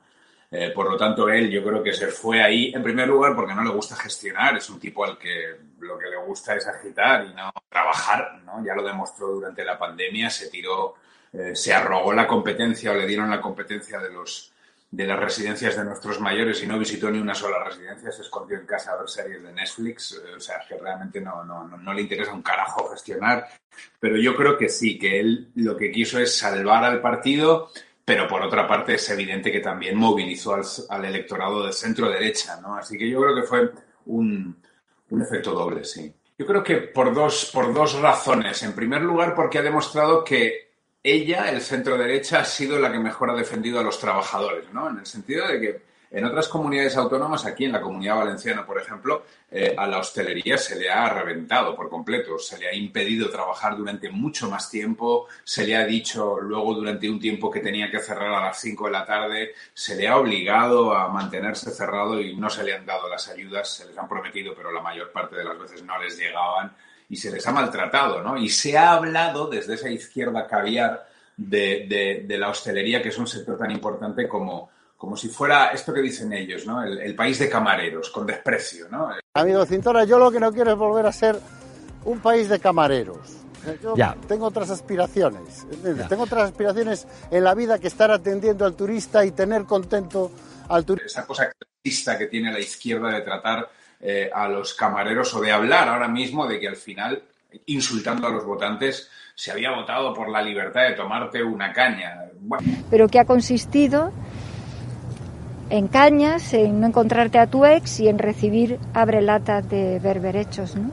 [0.54, 3.54] Eh, por lo tanto, él yo creo que se fue ahí, en primer lugar, porque
[3.54, 7.24] no le gusta gestionar, es un tipo al que lo que le gusta es agitar
[7.24, 8.62] y no trabajar, ¿no?
[8.62, 10.96] Ya lo demostró durante la pandemia, se tiró,
[11.32, 14.52] eh, se arrogó la competencia o le dieron la competencia de los
[14.92, 18.58] de las residencias de nuestros mayores y no visitó ni una sola residencia, se escondió
[18.58, 21.94] en casa a ver series de Netflix, eh, o sea, que realmente no, no, no,
[21.94, 23.48] le interesa un carajo gestionar,
[23.98, 27.70] pero yo creo que sí, que él lo que quiso es salvar al partido,
[28.04, 30.56] pero por otra parte es evidente que también movilizó
[30.88, 32.76] al, electorado de centro-derecha, ¿no?
[32.76, 33.70] Así que yo creo que fue
[34.06, 34.56] un,
[35.10, 36.12] un, efecto doble, sí.
[36.36, 38.62] Yo creo que por dos, por dos razones.
[38.64, 43.30] En primer lugar, porque ha demostrado que ella, el centro-derecha, ha sido la que mejor
[43.30, 44.90] ha defendido a los trabajadores, ¿no?
[44.90, 48.78] En el sentido de que en otras comunidades autónomas, aquí en la comunidad valenciana, por
[48.78, 53.30] ejemplo, eh, a la hostelería se le ha reventado por completo, se le ha impedido
[53.30, 57.90] trabajar durante mucho más tiempo, se le ha dicho luego durante un tiempo que tenía
[57.90, 62.20] que cerrar a las 5 de la tarde, se le ha obligado a mantenerse cerrado
[62.20, 65.10] y no se le han dado las ayudas, se les han prometido, pero la mayor
[65.12, 66.76] parte de las veces no les llegaban
[67.08, 68.36] y se les ha maltratado, ¿no?
[68.36, 73.56] Y se ha hablado desde esa izquierda caviar de la hostelería, que es un sector
[73.56, 74.71] tan importante como
[75.02, 76.80] como si fuera esto que dicen ellos, ¿no?
[76.84, 79.10] El, país de camareros, con desprecio, ¿no?
[79.34, 81.40] Amigo Cintora, yo lo que no quiero es volver a ser
[82.04, 83.18] un país de camareros.
[83.82, 83.96] Yo
[84.28, 85.66] tengo otras aspiraciones,
[86.08, 90.30] Tengo otras aspiraciones en la vida que estar atendiendo al turista y tener contento
[90.68, 91.06] al turista.
[91.08, 95.50] Esa cosa clasista que tiene la izquierda de tratar eh, a los camareros o de
[95.50, 97.24] hablar ahora mismo de que al final,
[97.66, 102.20] insultando a los votantes, se había votado por la libertad de tomarte una caña.
[102.88, 104.12] Pero que ha consistido
[105.72, 110.76] en cañas, en no encontrarte a tu ex y en recibir abrelatas de berberechos.
[110.76, 110.90] ¿no?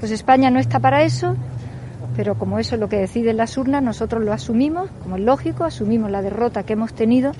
[0.00, 1.36] Pues España no está para eso,
[2.16, 5.62] pero como eso es lo que deciden las urnas, nosotros lo asumimos, como es lógico,
[5.62, 7.30] asumimos la derrota que hemos tenido.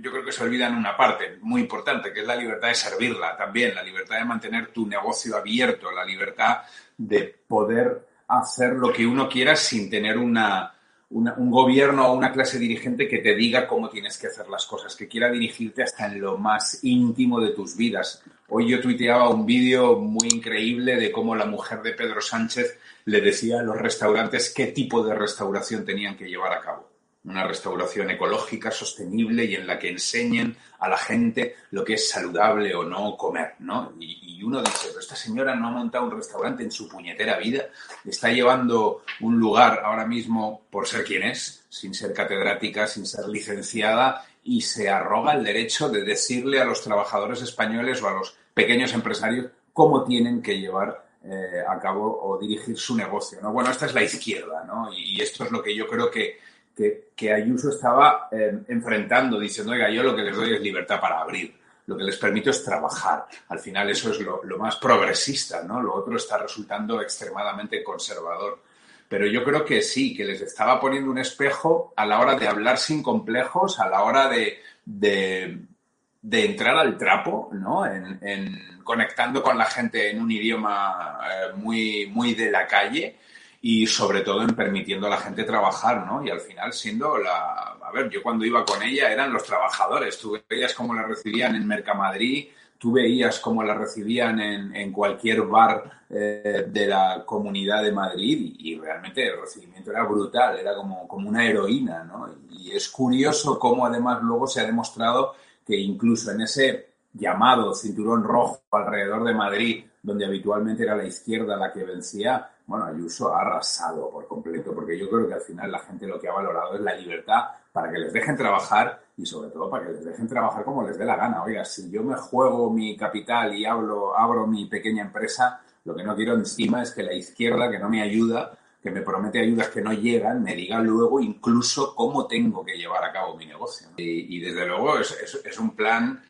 [0.00, 3.36] Yo, creo que se olvidan una parte muy importante, que es la libertad de servirla
[3.36, 6.58] también, la libertad de mantener tu negocio abierto, la libertad
[6.96, 10.72] de poder hacer lo que uno quiera sin tener una,
[11.12, 14.96] un gobierno o una clase dirigente que te diga cómo tienes que hacer las cosas,
[14.96, 18.22] que quiera dirigirte hasta en lo más íntimo de tus vidas.
[18.48, 23.20] Hoy yo tuiteaba un vídeo muy increíble de cómo la mujer de Pedro Sánchez le
[23.20, 26.91] decía a los restaurantes qué tipo de restauración tenían que llevar a cabo
[27.24, 32.08] una restauración ecológica, sostenible y en la que enseñen a la gente lo que es
[32.08, 33.92] saludable o no comer, ¿no?
[34.00, 37.66] Y, uno dice, pero esta señora no ha montado un restaurante en su puñetera vida,
[38.04, 43.28] está llevando un lugar ahora mismo por ser quien es, sin ser catedrática, sin ser
[43.28, 48.36] licenciada, y se arroga el derecho de decirle a los trabajadores españoles o a los
[48.52, 53.52] pequeños empresarios cómo tienen que llevar eh, a cabo o dirigir su negocio, ¿no?
[53.52, 54.92] Bueno, esta es la izquierda, ¿no?
[54.92, 56.40] Y esto es lo que yo creo que
[56.74, 61.20] que, Ayuso estaba eh, enfrentando, diciendo, oiga, yo lo que les doy es libertad para
[61.20, 61.54] abrir,
[61.86, 63.26] lo que les permito es trabajar.
[63.48, 65.80] Al final eso es lo, más progresista, ¿no?
[65.80, 68.60] Lo otro está resultando extremadamente conservador.
[69.08, 72.48] Pero yo creo que sí, que les estaba poniendo un espejo a la hora de
[72.48, 77.84] hablar sin complejos, a la hora de, de, entrar al trapo, ¿no?
[77.86, 83.16] En, conectando con la gente en un idioma eh, muy, muy de la calle
[83.64, 86.24] y sobre todo en permitiendo a la gente trabajar, ¿no?
[86.24, 87.78] Y al final siendo la...
[87.80, 91.54] A ver, yo cuando iba con ella eran los trabajadores, tú veías cómo la recibían
[91.54, 97.84] en Mercamadrid, tú veías cómo la recibían en, en cualquier bar eh, de la comunidad
[97.84, 102.28] de Madrid y, realmente el recibimiento era brutal, era como, como una heroína, ¿no?
[102.50, 108.24] Y es curioso cómo además luego se ha demostrado que incluso en ese llamado cinturón
[108.24, 113.40] rojo alrededor de Madrid, donde habitualmente era la izquierda la que vencía, bueno, Ayuso ha
[113.40, 116.74] arrasado por completo, porque yo creo que al final la gente lo que ha valorado
[116.74, 120.28] es la libertad para que les dejen trabajar y sobre todo para que les dejen
[120.28, 121.42] trabajar como les dé la gana.
[121.42, 126.04] Oiga, si yo me juego mi capital y hablo, abro mi pequeña empresa, lo que
[126.04, 129.68] no quiero encima es que la izquierda, que no me ayuda, que me promete ayudas
[129.68, 133.88] que no llegan, me diga luego incluso cómo tengo que llevar a cabo mi negocio.
[133.96, 135.12] Y, desde luego es,
[135.44, 136.20] es, un plan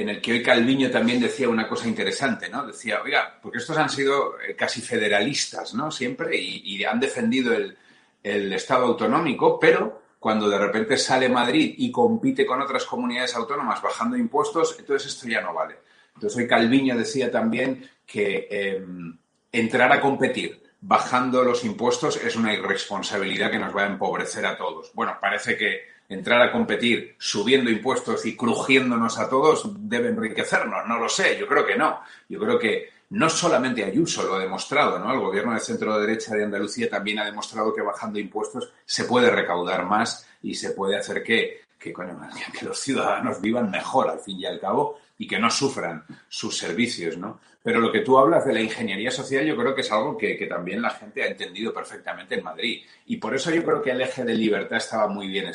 [0.00, 2.66] en el que hoy Calviño también decía una cosa interesante, ¿no?
[2.66, 5.90] Decía, oiga, porque estos han sido eh, casi federalistas, ¿no?
[5.90, 7.76] Siempre y, han defendido el,
[8.22, 14.16] Estado autonómico, pero cuando de repente sale Madrid y compite con otras comunidades autónomas bajando
[14.16, 15.76] impuestos, entonces esto ya no vale.
[16.14, 19.16] Entonces hoy Calviño decía también que em,
[19.50, 24.56] entrar a competir bajando los impuestos es una irresponsabilidad que nos va a empobrecer a
[24.58, 24.92] todos.
[24.92, 30.86] Bueno, parece que entrar a competir subiendo impuestos y crujiéndonos a todos debe enriquecernos.
[30.86, 32.00] No lo sé, yo creo que no.
[32.28, 35.12] Yo creo que no solamente Ayuso lo ha demostrado, ¿no?
[35.12, 39.30] El gobierno de centro derecha de Andalucía también ha demostrado que bajando impuestos se puede
[39.30, 44.38] recaudar más y se puede hacer que, que, que los ciudadanos vivan mejor al fin
[44.38, 47.40] y al cabo y que no sufran sus servicios, ¿no?
[47.62, 50.46] Pero lo que tú hablas de la ingeniería social yo creo que es algo que,
[50.48, 52.82] también la gente ha entendido perfectamente en Madrid.
[53.06, 55.46] Y por eso yo creo que el eje de libertad estaba muy bien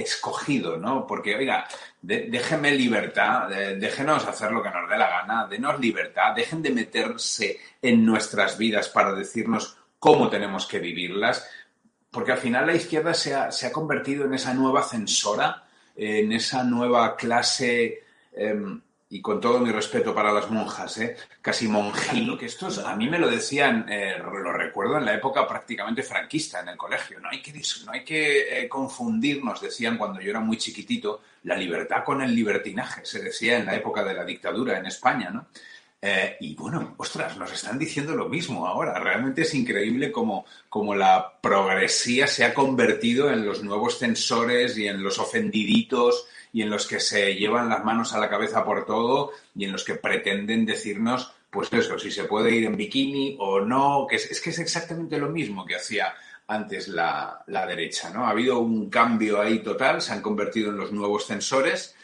[0.00, 1.06] escogido, ¿no?
[1.06, 1.66] Porque, oiga,
[2.00, 7.58] déjenme libertad, déjenos hacer lo que nos dé la gana, denos libertad, dejen de meterse
[7.82, 11.48] en nuestras vidas para decirnos cómo tenemos que vivirlas,
[12.10, 15.64] porque al final la izquierda se ha, se ha convertido en esa nueva censora,
[15.96, 18.04] en esa nueva clase
[18.38, 21.16] Em, y con todo mi respeto para las monjas, ¿eh?
[21.40, 25.46] casi monjilo, que estos a mí me lo decían, eh, lo recuerdo en la época
[25.46, 27.52] prácticamente franquista en el colegio, no hay que,
[27.86, 32.34] no hay que eh, confundirnos, decían cuando yo era muy chiquitito, la libertad con el
[32.34, 35.46] libertinaje, se decía en la época de la dictadura en España, ¿no?
[36.00, 39.00] Eh, y bueno, ostras, nos están diciendo lo mismo ahora.
[39.00, 44.86] Realmente es increíble cómo, cómo, la progresía se ha convertido en los nuevos censores y
[44.86, 48.86] en los ofendiditos y en los que se llevan las manos a la cabeza por
[48.86, 53.36] todo y en los que pretenden decirnos, pues eso, si se puede ir en bikini
[53.40, 56.14] o no, que es, que es exactamente lo mismo que hacía
[56.46, 58.26] antes la, derecha, ¿no?
[58.26, 61.94] Ha habido un cambio ahí total, se han convertido en los nuevos censores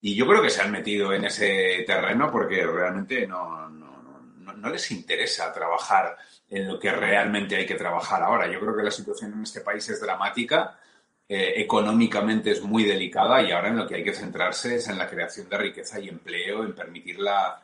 [0.00, 4.70] y yo creo que se han metido en ese terreno porque realmente no, no, no
[4.70, 6.16] les interesa trabajar
[6.48, 8.50] en lo que realmente hay que trabajar ahora.
[8.50, 10.78] Yo creo que la situación en este país es dramática
[11.28, 14.98] eh, económicamente es muy delicada y ahora en lo que hay que centrarse es en
[14.98, 17.62] la creación de riqueza y empleo, en permitir la,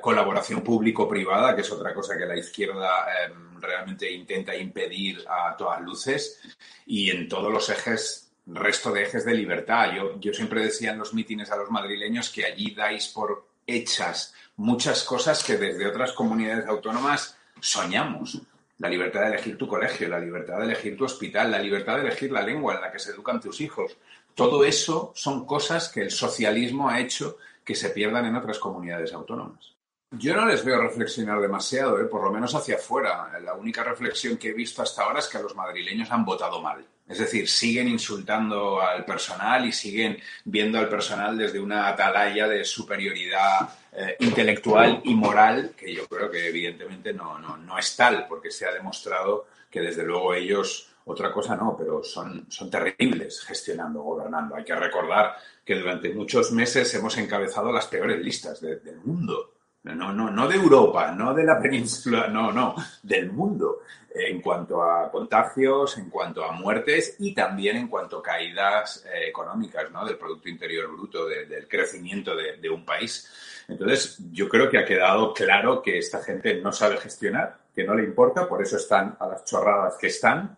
[0.00, 5.80] colaboración público-privada, que es otra cosa que la izquierda em, realmente intenta impedir a todas
[5.80, 6.40] luces,
[6.86, 9.92] y en todos los ejes, resto de ejes de libertad.
[9.94, 14.34] Yo, yo siempre decía en los mítines a los madrileños que allí dais por hechas
[14.56, 18.40] muchas cosas que desde otras comunidades autónomas soñamos
[18.84, 22.02] la libertad de elegir tu colegio, la libertad de elegir tu hospital, la libertad de
[22.02, 23.96] elegir la lengua en la que se educan tus hijos.
[24.34, 29.14] Todo eso son cosas que el socialismo ha hecho que se pierdan en otras comunidades
[29.14, 29.72] autónomas.
[30.10, 32.04] Yo no les veo reflexionar demasiado, ¿eh?
[32.04, 33.30] por lo menos hacia afuera.
[33.42, 36.84] La única reflexión que he visto hasta ahora es que los madrileños han votado mal.
[37.08, 42.66] Es decir, siguen insultando al personal y siguen viendo al personal desde una atalaya de
[42.66, 43.66] superioridad
[43.96, 48.50] eh, intelectual y moral, que yo creo que evidentemente no, no, no es tal, porque
[48.50, 54.02] se ha demostrado que desde luego ellos otra cosa no, pero son, son terribles gestionando,
[54.02, 54.56] gobernando.
[54.56, 59.52] Hay que recordar que durante muchos meses hemos encabezado las peores listas del mundo.
[59.84, 63.80] No, no, no de Europa, no de la península, no, no, del mundo.
[64.14, 69.28] En cuanto a contagios, en cuanto a muertes y también en cuanto a caídas eh,
[69.28, 70.06] económicas, ¿no?
[70.06, 73.28] Del Producto Interior Bruto, del crecimiento de, un país.
[73.68, 77.94] Entonces, yo creo que ha quedado claro que esta gente no sabe gestionar, que no
[77.94, 80.56] le importa, por eso están a las chorradas que están.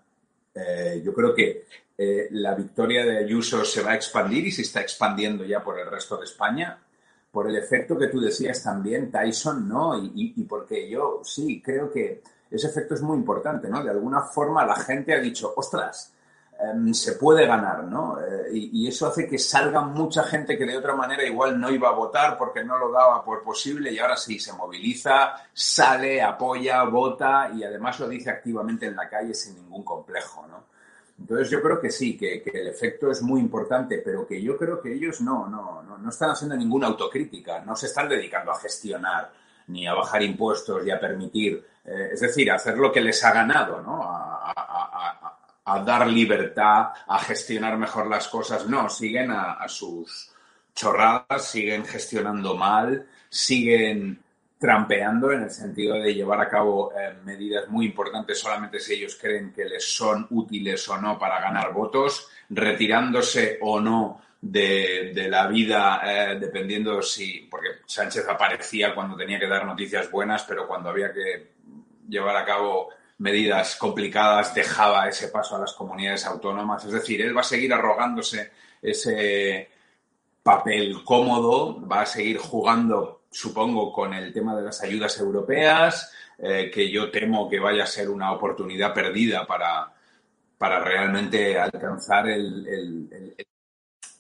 [0.55, 4.63] Eh, yo creo que eh, la victoria de Ayuso se va a expandir y se
[4.63, 6.79] está expandiendo ya por el resto de España
[7.37, 10.03] por el efecto que tú decías también, Tyson, ¿no?
[10.03, 13.85] Y, porque yo sí creo que ese efecto es muy importante, ¿no?
[13.85, 16.15] De alguna forma la gente ha dicho, ostras,
[16.59, 18.19] em, se puede ganar, ¿no?
[18.21, 21.89] Eh, y, eso hace que salga mucha gente que de otra manera igual no iba
[21.89, 26.85] a votar porque no lo daba por posible y ahora sí se moviliza, sale, apoya,
[26.85, 30.65] vota y además lo dice activamente en la calle sin ningún complejo, ¿no?
[31.19, 34.81] Entonces yo creo que sí, que, el efecto es muy importante, pero que yo creo
[34.81, 38.59] que ellos no, no, no, no están haciendo ninguna autocrítica, no se están dedicando a
[38.59, 39.33] gestionar
[39.69, 43.23] ni a bajar impuestos y a permitir, eh, es decir, a hacer lo que les
[43.25, 44.03] ha ganado, ¿no?
[45.85, 48.69] Dar libertad, a gestionar mejor las cosas.
[48.69, 50.31] No, siguen a, sus
[50.75, 54.23] chorradas, siguen gestionando mal, siguen
[54.59, 59.19] trampeando en el sentido de llevar a cabo eh, medidas muy importantes solamente si ellos
[59.21, 65.47] creen que les son útiles o no para ganar votos, retirándose o no de, la
[65.49, 70.91] vida, eh, dependiendo si, porque Sánchez aparecía cuando tenía que dar noticias buenas, pero cuando
[70.91, 71.51] había que
[72.09, 76.85] llevar a cabo medidas complicadas dejaba ese paso a las comunidades autónomas.
[76.85, 78.53] Es decir, él va a seguir arrogándose
[78.83, 79.71] ese
[80.43, 86.71] papel cómodo, va a seguir jugando, supongo, con el tema de las ayudas europeas, eh,
[86.73, 89.93] que yo temo que vaya a ser una oportunidad perdida para,
[90.59, 93.35] para realmente alcanzar el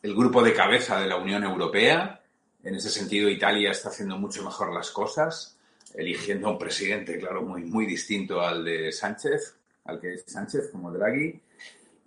[0.06, 2.20] el grupo de cabeza de la Unión Europea.
[2.62, 5.55] En ese sentido, Italia está haciendo mucho mejor las cosas,
[5.96, 10.68] eligiendo a un presidente, claro, muy, muy distinto al de Sánchez, al que es Sánchez
[10.70, 11.40] como Draghi.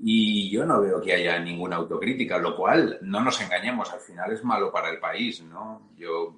[0.02, 4.32] Y yo no veo que haya ninguna autocrítica, lo cual, no nos engañemos, al final
[4.32, 5.90] es malo para el país, ¿no?
[5.98, 6.36] Yo,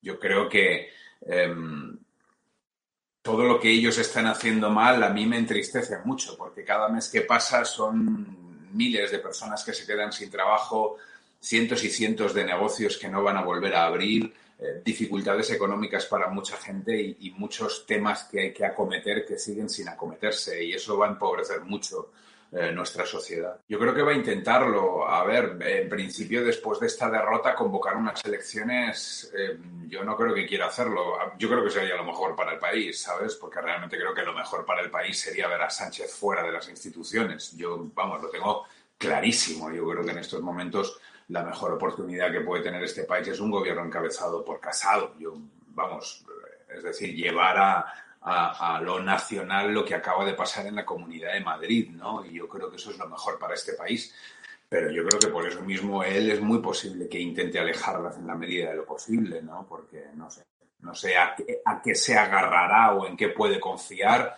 [0.00, 0.88] yo creo que
[1.22, 1.98] em,
[3.20, 7.08] todo lo que ellos están haciendo mal a mí me entristece mucho, porque cada mes
[7.08, 10.96] que pasa son miles de personas que se quedan sin trabajo,
[11.40, 16.06] cientos y cientos de negocios que no van a volver a abrir, eh, dificultades económicas
[16.06, 20.72] para mucha gente y, muchos temas que hay que acometer que siguen sin acometerse y
[20.72, 22.12] eso va a empobrecer mucho
[22.52, 23.58] eh, nuestra sociedad.
[23.68, 25.08] Yo creo que va a intentarlo.
[25.08, 30.32] A ver, en principio, después de esta derrota, convocar unas elecciones, eh, yo no creo
[30.32, 31.18] que quiera hacerlo.
[31.36, 33.34] Yo creo que sería lo mejor para el país, ¿sabes?
[33.34, 36.52] Porque realmente creo que lo mejor para el país sería ver a Sánchez fuera de
[36.52, 37.56] las instituciones.
[37.56, 38.64] Yo, vamos, lo tengo
[38.96, 39.72] clarísimo.
[39.72, 43.40] Yo creo que en estos momentos la mejor oportunidad que puede tener este país es
[43.40, 45.14] un gobierno encabezado por Casado.
[45.18, 45.34] Yo,
[45.68, 46.24] vamos,
[46.68, 51.32] es decir, llevar a, a, lo nacional lo que acaba de pasar en la Comunidad
[51.32, 52.24] de Madrid, ¿no?
[52.24, 54.14] Y yo creo que eso es lo mejor para este país.
[54.68, 58.26] Pero yo creo que por eso mismo él es muy posible que intente alejarlas en
[58.26, 59.66] la medida de lo posible, ¿no?
[59.68, 60.42] Porque no sé,
[60.80, 61.36] no sé a
[61.82, 64.34] qué se agarrará o en qué puede confiar,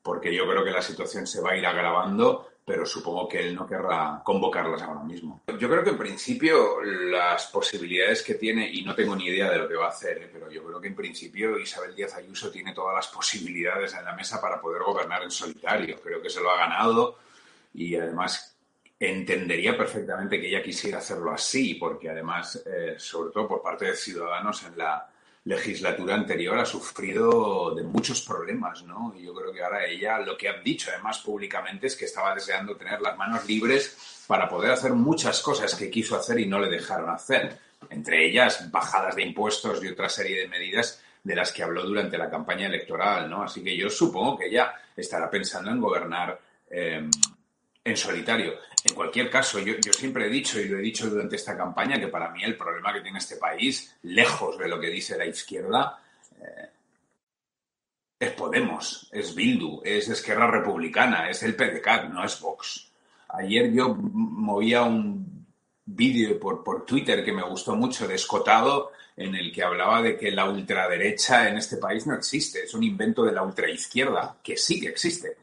[0.00, 3.54] porque yo creo que la situación se va a ir agravando pero supongo que él
[3.54, 5.42] no querrá convocarlas ahora mismo.
[5.58, 9.58] Yo creo que en principio las posibilidades que tiene, y no tengo ni idea de
[9.58, 10.30] lo que va a hacer, ¿eh?
[10.32, 14.14] pero yo creo que en principio Isabel Díaz Ayuso tiene todas las posibilidades en la
[14.14, 16.00] mesa para poder gobernar en solitario.
[16.00, 17.18] Creo que se lo ha ganado
[17.74, 18.56] y además
[18.98, 23.96] entendería perfectamente que ella quisiera hacerlo así, porque además, eh, sobre todo por parte de
[23.96, 25.10] Ciudadanos en la
[25.44, 29.14] legislatura anterior ha sufrido de muchos problemas, ¿no?
[29.16, 32.34] Y yo creo que ahora ella lo que ha dicho además públicamente es que estaba
[32.34, 36.58] deseando tener las manos libres para poder hacer muchas cosas que quiso hacer y no
[36.58, 37.58] le dejaron hacer,
[37.90, 42.16] entre ellas bajadas de impuestos y otra serie de medidas de las que habló durante
[42.16, 43.42] la campaña electoral, ¿no?
[43.42, 46.38] Así que yo supongo que ella estará pensando en gobernar
[46.70, 47.08] eh,
[47.84, 48.54] en solitario.
[48.82, 52.08] En cualquier caso, yo, siempre he dicho, y lo he dicho durante esta campaña, que
[52.08, 56.02] para mí el problema que tiene este país, lejos de lo que dice la izquierda,
[56.40, 56.68] eh,
[58.18, 62.90] es Podemos, es Bildu, es Esquerra Republicana, es el PDCAT, no es Vox.
[63.28, 65.46] Ayer yo movía un
[65.84, 70.16] vídeo por, por Twitter que me gustó mucho de Escotado, en el que hablaba de
[70.16, 74.56] que la ultraderecha en este país no existe, es un invento de la ultraizquierda, que
[74.56, 75.36] sí que existe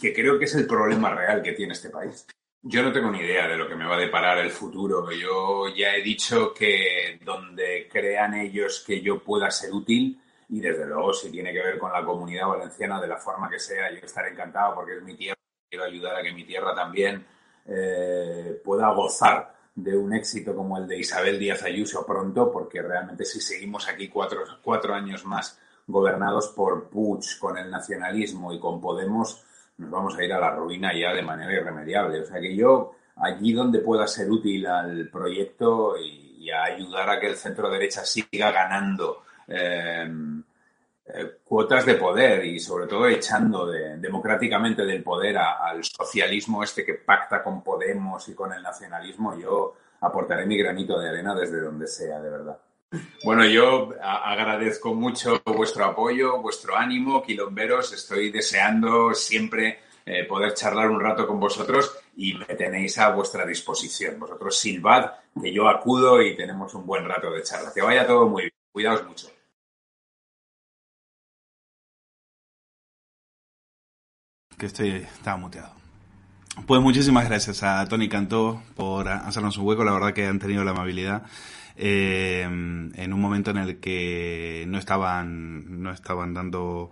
[0.00, 2.26] que, creo que es el problema real que tiene este país.
[2.62, 5.10] Yo no tengo ni idea de lo que me va a deparar el futuro.
[5.12, 10.86] Yo ya he dicho que donde crean ellos que yo pueda ser útil, y desde
[10.86, 13.98] luego si tiene que ver con la comunidad valenciana de la forma que sea, yo
[14.04, 15.36] estaré encantado porque es mi tierra.
[15.68, 17.24] Quiero ayudar a que mi tierra también
[17.66, 23.24] eh, pueda gozar de un éxito como el de Isabel Díaz Ayuso pronto, porque realmente
[23.24, 28.80] si seguimos aquí cuatro, cuatro años más gobernados por Puig, con el nacionalismo y con
[28.80, 29.44] Podemos,
[29.78, 32.20] nos vamos a ir a la ruina ya de manera irremediable.
[32.20, 37.18] O sea que yo, allí donde pueda ser útil al proyecto y, a ayudar a
[37.18, 40.08] que el centro derecha siga ganando eh,
[41.08, 46.94] eh, cuotas de poder y sobre todo echando democráticamente del poder al socialismo este que
[46.94, 51.88] pacta con Podemos y con el nacionalismo, yo aportaré mi granito de arena desde donde
[51.88, 52.58] sea, de verdad.
[53.24, 57.92] Bueno, yo agradezco mucho vuestro apoyo, vuestro ánimo, quilomberos.
[57.92, 63.44] Estoy deseando siempre eh, poder charlar un rato con vosotros y me tenéis a vuestra
[63.44, 64.20] disposición.
[64.20, 65.10] Vosotros silbad,
[65.40, 67.72] que yo acudo y tenemos un buen rato de charla.
[67.74, 68.52] Que vaya todo muy bien.
[68.70, 69.28] Cuidaos mucho.
[74.56, 75.74] Que estoy, estaba muteado.
[76.66, 79.84] Pues muchísimas gracias a Tony Cantó por hacernos un hueco.
[79.84, 81.26] La verdad que han tenido la amabilidad
[81.76, 86.90] eh, en un momento en el que no estaban, no estaban dando,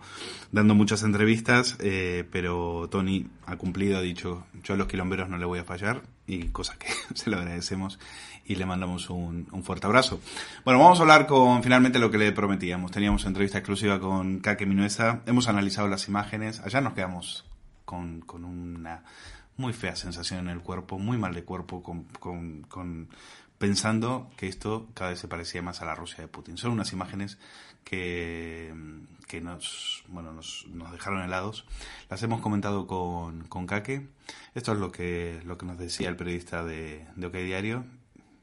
[0.53, 5.39] dando muchas entrevistas, eh, pero Tony ha cumplido, ha dicho, yo a los quilomberos no
[5.39, 7.99] le voy a fallar, y cosa que se lo agradecemos
[8.47, 10.20] y le mandamos un, un, fuerte abrazo.
[10.64, 12.91] Bueno, vamos a hablar con finalmente lo que le prometíamos.
[12.91, 17.47] Teníamos entrevista exclusiva con Kake Minuesa, hemos analizado las imágenes, allá nos quedamos
[17.87, 19.03] con, con una
[19.57, 23.09] muy fea sensación en el cuerpo, muy mal de cuerpo, con, con, con
[23.65, 26.59] pensando que esto cada vez se parecía más a la Rusia de Putin.
[26.59, 27.39] Son unas imágenes
[27.83, 28.75] que,
[29.27, 31.65] que nos, bueno, nos, nos dejaron helados.
[32.11, 34.07] Las hemos comentado con, con Kake.
[34.55, 37.87] Esto es lo que, lo que nos decía el periodista de, de OK Diario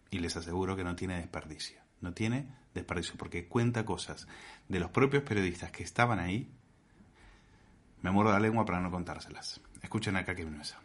[0.09, 1.79] y les aseguro que no tiene desperdicio.
[1.99, 4.27] No tiene desperdicio porque cuenta cosas
[4.69, 6.51] de los propios periodistas que estaban ahí.
[8.01, 9.61] Me muero la lengua para no contárselas.
[9.83, 10.79] Escuchen a Kake Minuesa.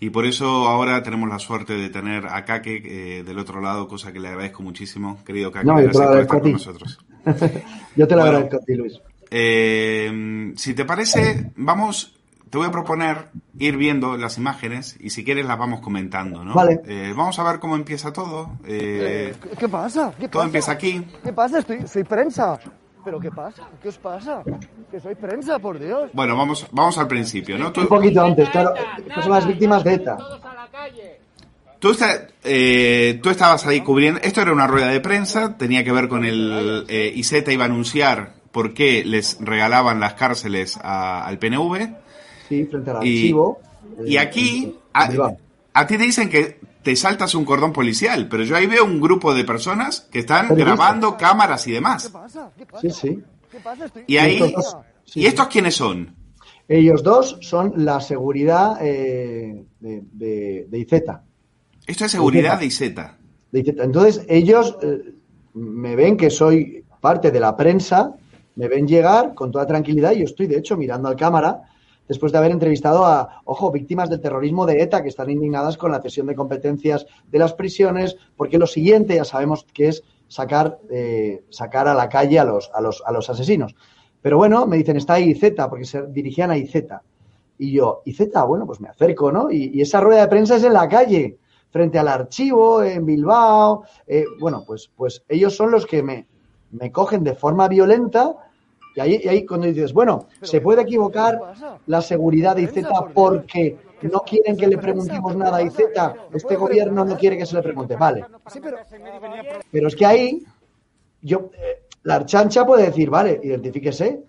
[0.00, 3.88] Y por eso ahora tenemos la suerte de tener a Kake eh, del otro lado,
[3.88, 5.66] cosa que le agradezco muchísimo, querido Kake.
[5.66, 6.56] No, yo te lo agradezco a ti.
[7.96, 9.00] yo te lo agradezco a ti, Luis.
[9.30, 12.18] Eh, si te parece, vamos,
[12.50, 13.28] te voy a proponer
[13.58, 16.54] ir viendo las imágenes y si quieres las vamos comentando, ¿no?
[16.54, 16.80] Vale.
[16.86, 18.52] Eh, vamos a ver cómo empieza todo.
[18.64, 20.12] Eh, ¿Qué pasa?
[20.18, 21.04] ¿Qué todo empieza aquí.
[21.22, 21.58] ¿Qué pasa?
[21.58, 22.58] Estoy, soy prensa.
[23.08, 23.66] ¿Pero qué pasa?
[23.82, 24.42] ¿Qué os pasa?
[24.90, 26.10] Que soy prensa, por Dios.
[26.12, 27.72] Bueno, vamos, vamos al principio, ¿no?
[27.74, 28.74] Un poquito antes, claro.
[28.98, 30.18] Estas son las víctimas de ETA.
[31.78, 31.96] Tú,
[32.44, 34.20] eh, tú estabas ahí cubriendo.
[34.22, 36.84] Esto era una rueda de prensa, tenía que ver con el.
[36.86, 41.88] Eh, IZ iba a anunciar por qué les regalaban las cárceles al PNV.
[42.46, 43.58] Sí, frente al archivo.
[44.04, 44.76] Y, y aquí.
[44.92, 45.08] A,
[45.72, 49.00] a, ti te dicen que te saltas un cordón policial, pero yo ahí veo un
[49.00, 52.12] grupo de personas que están grabando cámaras y demás.
[52.80, 53.22] Sí, sí.
[54.06, 54.54] Y ahí,
[55.14, 56.14] ¿y estos quiénes son?
[56.68, 60.92] Ellos dos son la seguridad eh, de, de, de, IZ.
[61.86, 62.80] Esto es seguridad de IZ.
[63.50, 63.68] De IZ.
[63.78, 65.14] Entonces, ellos eh,
[65.54, 68.14] me ven que soy parte de la prensa,
[68.56, 71.62] me ven llegar con toda tranquilidad y yo estoy, de hecho, mirando al cámara
[72.08, 75.92] después de haber entrevistado a, ojo, víctimas del terrorismo de ETA que están indignadas con
[75.92, 80.78] la cesión de competencias de las prisiones, porque lo siguiente ya sabemos que es sacar,
[80.90, 83.74] eh, sacar a la calle a los, a, los, a los asesinos.
[84.20, 86.74] Pero bueno, me dicen, está ahí IZ, porque se dirigían a IZ.
[87.58, 89.50] Y yo, IZ, bueno, pues me acerco, ¿no?
[89.50, 91.38] Y, y, esa rueda de prensa es en la calle,
[91.70, 93.84] frente al archivo, en Bilbao.
[94.06, 96.26] Eh, bueno, pues, pues ellos son los que me,
[96.70, 98.47] me cogen de forma violenta
[98.98, 101.40] y ahí, y ahí cuando dices, bueno, se puede equivocar
[101.86, 105.78] la seguridad de IZ porque no quieren que le preguntemos nada a IZ,
[106.34, 108.24] este gobierno no quiere que se le pregunte, vale.
[109.70, 110.42] Pero es que ahí,
[111.22, 114.20] yo, eh, la archancha puede decir, vale, identifíquese,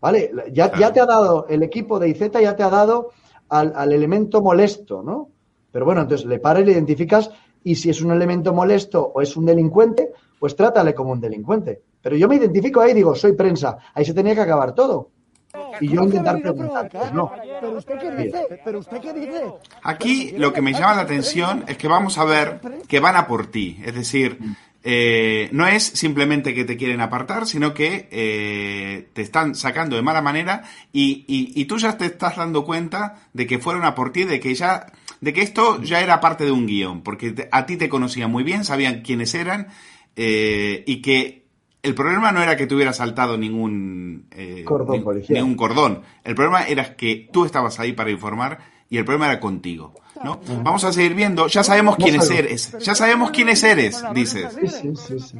[0.00, 3.10] vale, ya, ya te ha dado, el equipo de IZ ya te ha dado
[3.48, 5.30] al, al elemento molesto, ¿no?
[5.72, 7.32] Pero bueno, entonces le paras y le identificas
[7.64, 11.82] y si es un elemento molesto o es un delincuente, pues trátale como un delincuente.
[12.06, 13.78] Pero yo me identifico ahí y digo, soy prensa.
[13.92, 15.10] Ahí se tenía que acabar todo.
[15.80, 17.32] Y yo intentar preguntar, pues no.
[17.60, 18.60] ¿Pero usted qué dice?
[18.64, 19.42] ¿Pero usted qué dice?
[19.82, 23.26] Aquí lo que me llama la atención es que vamos a ver que van a
[23.26, 23.80] por ti.
[23.84, 24.38] Es decir,
[24.84, 30.02] eh, no es simplemente que te quieren apartar, sino que eh, te están sacando de
[30.02, 33.96] mala manera y, y, y, tú ya te estás dando cuenta de que fueron a
[33.96, 34.86] por ti, de que ya,
[35.20, 38.30] de que esto ya era parte de un guion, porque te, a ti te conocían
[38.30, 39.66] muy bien, sabían quiénes eran
[40.14, 41.45] eh, y que
[41.86, 46.02] el problema no era que tuviera saltado ningún eh, cordón, ni, ningún cordón.
[46.24, 48.58] El problema era que tú estabas ahí para informar
[48.90, 49.94] y el problema era contigo.
[50.24, 50.40] ¿no?
[50.62, 51.46] Vamos a seguir viendo.
[51.46, 52.76] Ya sabemos quiénes eres.
[52.80, 54.52] Ya sabemos quiénes eres, dices.
[54.60, 55.38] Sí, sí, sí.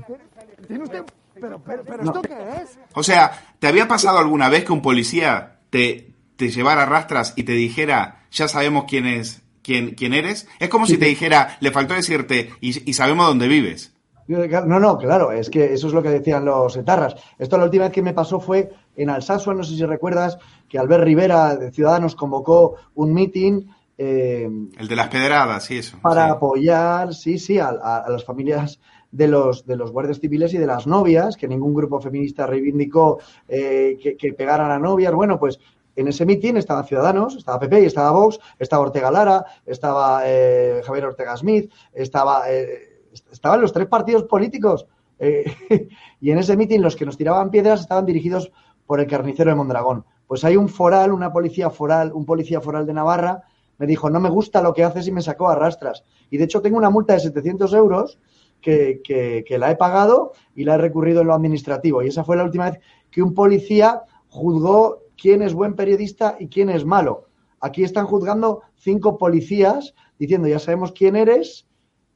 [1.39, 2.79] Pero, pero, pero ¿esto qué es?
[2.95, 7.43] O sea, ¿te había pasado alguna vez que un policía te, te llevara rastras y
[7.43, 10.47] te dijera, ya sabemos quién es, quién, quién eres?
[10.61, 13.96] Es como si te dijera, le faltó decirte, y, y sabemos dónde vives.
[14.29, 17.15] No, no, claro, es que eso es lo que decían los etarras.
[17.39, 20.79] Esto la última vez que me pasó fue en Alsasua, no sé si recuerdas, que
[20.79, 23.69] Albert Rivera de Ciudadanos convocó un meeting.
[23.99, 24.49] Eh,
[24.79, 25.99] el de las pedradas, sí, eso.
[26.03, 26.33] Para sí.
[26.33, 28.81] apoyar, sí, sí, a, a, a, las familias
[29.13, 33.19] de los, de los guardias civiles y de las novias, que ningún grupo feminista reivindicó
[33.49, 35.15] eh, que, que pegaran a novias.
[35.15, 35.59] Bueno, pues
[35.97, 40.83] en ese mitin estaban Ciudadanos, estaba PP y estaba Vox, estaba Ortega Lara, estaba eh,
[40.85, 42.51] Javier Ortega Smith, estaba.
[42.51, 42.96] Eh,
[43.31, 44.87] estaban los tres partidos políticos.
[45.19, 45.89] Eh,
[46.21, 48.51] y en ese mitin los que nos tiraban piedras estaban dirigidos
[48.87, 50.05] por el carnicero de Mondragón.
[50.27, 53.45] Pues hay un foral, una policía foral, un policía foral de Navarra,
[53.79, 56.05] me dijo, no me gusta lo que haces y me sacó a rastras.
[56.31, 58.19] Y de hecho tengo una multa de 700 euros
[58.61, 62.03] que, que, la he pagado y la he recurrido en lo administrativo.
[62.03, 66.49] Y esa fue la última vez que un policía juzgó quién es buen periodista y
[66.49, 67.27] quién es malo.
[67.61, 71.66] Aquí están juzgando cinco policías diciendo, ya sabemos quién eres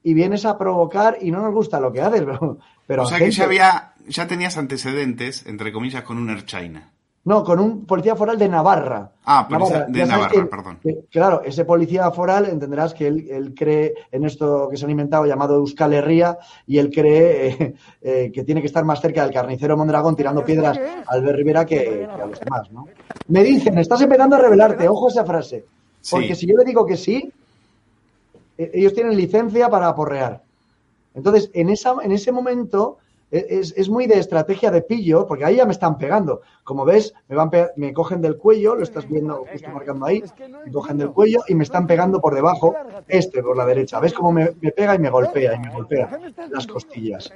[0.03, 2.23] y vienes a provocar y no nos gusta lo que haces.
[2.87, 6.91] Pero, o sea que ya, había, ya tenías antecedentes, entre comillas, con un Air China.
[7.23, 9.13] No, con un policía foral de Navarra.
[9.27, 10.79] Ah, policía de Navarra, perdón.
[11.11, 15.57] claro, ese policía foral entenderás que él, cree en esto que se han inventado llamado
[15.57, 19.77] Euskal Herria y él cree eh, eh, que tiene que estar más cerca del carnicero
[19.77, 22.87] Mondragón tirando piedras a Albert Rivera que, a los demás, ¿no?
[23.29, 25.67] Me dicen, estás empezando a revelarte, ojo esa frase.
[26.11, 27.31] Porque si yo le digo que sí,
[28.73, 30.43] ellos tienen licencia para aporrear.
[31.15, 32.99] Entonces, en, esa, en ese momento
[33.31, 36.43] es, muy de estrategia de pillo, porque ahí ya me están pegando.
[36.65, 40.23] Como ves, me, van me cogen del cuello, lo estás viendo justo marcando ahí,
[40.67, 42.75] me cogen del cuello y me están pegando por debajo,
[43.07, 44.01] este por la derecha.
[44.01, 46.19] ¿Ves cómo me, pega y me golpea y me golpea
[46.51, 47.33] las costillas?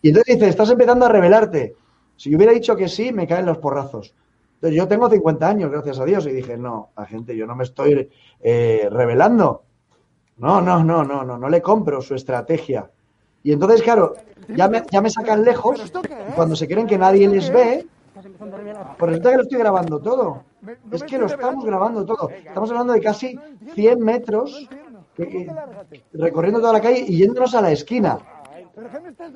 [0.00, 1.74] Y entonces dice, estás empezando a revelarte.
[2.16, 4.14] Si yo hubiera dicho que sí, me caen los porrazos.
[4.54, 7.56] Entonces yo tengo 50 años, gracias a Dios, y dije, no, la gente, yo no
[7.56, 8.08] me estoy
[8.40, 9.64] eh, revelando.
[10.42, 12.90] No, no, no, no, no, no le compro su estrategia.
[13.44, 14.14] Y entonces, claro,
[14.48, 15.92] ya me, ya me sacan lejos.
[16.34, 17.86] cuando se creen que nadie les ve,
[18.98, 20.42] pues resulta que lo estoy grabando todo.
[20.90, 22.28] Es que lo estamos grabando todo.
[22.28, 23.38] Estamos hablando de casi
[23.74, 24.68] 100 metros
[26.12, 28.18] recorriendo toda la calle y yéndonos a la esquina.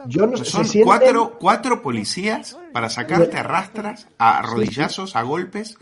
[0.07, 5.77] Yo no, son cuatro, cuatro policías para sacarte a rastras, a rodillazos, a golpes.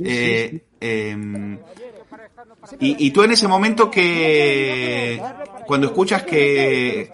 [0.00, 1.58] Eh, em,
[2.80, 5.22] y, y, tú en ese momento que
[5.66, 7.10] cuando escuchas que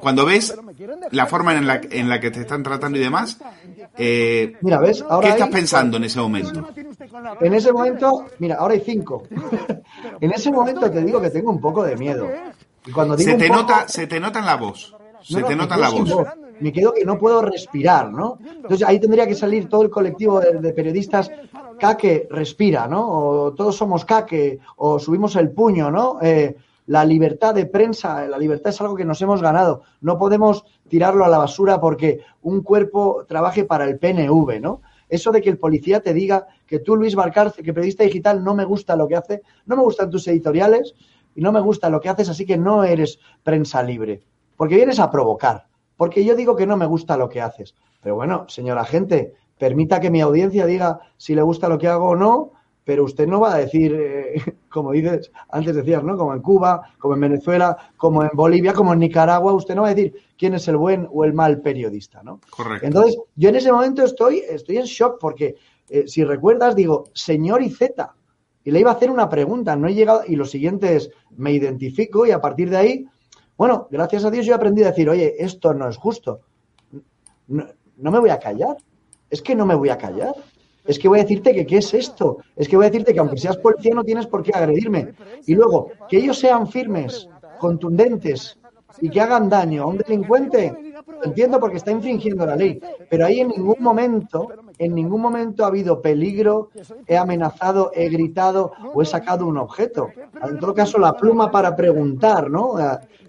[0.00, 0.54] cuando, ves
[1.10, 3.38] la forma en la, en la que te están tratando y demás,
[3.96, 5.04] eh, mira, ¿ves?
[5.20, 6.68] ¿qué estás pensando en ese momento?
[7.40, 9.24] En ese momento, mira, ahora hay cinco.
[10.20, 12.28] en ese momento te digo que tengo un poco de miedo.
[12.86, 14.94] Y cuando se te nota, se te nota en la voz.
[15.22, 16.10] Se te nota en la voz.
[16.62, 18.38] Me quedo que no puedo respirar, ¿no?
[18.40, 21.30] Entonces ahí tendría que salir todo el colectivo de, periodistas
[21.78, 23.08] caque respira, ¿no?
[23.08, 26.18] O todos somos caque, o subimos el puño, ¿no?
[26.22, 26.56] Eh,
[26.86, 29.82] la libertad de prensa, la libertad es algo que nos hemos ganado.
[30.00, 34.82] No podemos tirarlo a la basura porque un cuerpo trabaje para el PNV, ¿no?
[35.08, 38.54] Eso de que el policía te diga que tú, Luis Barcarce, que periodista digital, no
[38.54, 40.94] me gusta lo que hace, no me gustan tus editoriales
[41.34, 44.22] y no me gusta lo que haces, así que no eres prensa libre.
[44.56, 45.66] Porque vienes a provocar.
[46.02, 47.76] Porque yo digo que no me gusta lo que haces.
[48.02, 52.06] Pero bueno, señora gente, permita que mi audiencia diga si le gusta lo que hago
[52.08, 52.50] o no
[52.84, 54.34] pero usted no va a decir, eh,
[54.68, 56.16] como dices, antes decías, ¿no?
[56.16, 59.90] Como en Cuba, como en Venezuela, como en Bolivia, como en Nicaragua, usted no va
[59.90, 62.40] a decir quién es el buen o el mal periodista, ¿no?
[62.50, 62.84] Correcto.
[62.84, 65.54] Entonces, yo en ese momento estoy, estoy en shock porque,
[65.88, 68.16] eh, si recuerdas, digo, señor Izeta,
[68.64, 71.52] y le iba a hacer una pregunta, no he llegado, y lo siguiente es, me
[71.52, 73.06] identifico y a partir de ahí,
[73.62, 76.40] bueno, gracias a Dios yo he aprendido a decir, oye, esto no es justo,
[77.46, 78.76] no me voy a callar,
[79.30, 80.34] es que no me voy a callar.
[80.84, 83.20] Es que voy a decirte que qué es esto, es que voy a decirte que
[83.20, 85.14] aunque seas policía no tienes por qué agredirme.
[85.46, 87.28] Y luego, que ellos sean firmes,
[87.60, 88.58] contundentes
[89.00, 93.42] y que hagan daño a un delincuente, entiendo porque está infringiendo la ley, pero ahí
[93.42, 94.48] en ningún momento,
[94.78, 96.70] en ningún momento ha habido peligro,
[97.06, 100.10] he amenazado, he gritado o he sacado un objeto.
[100.42, 102.74] En todo caso, la pluma para preguntar, ¿no?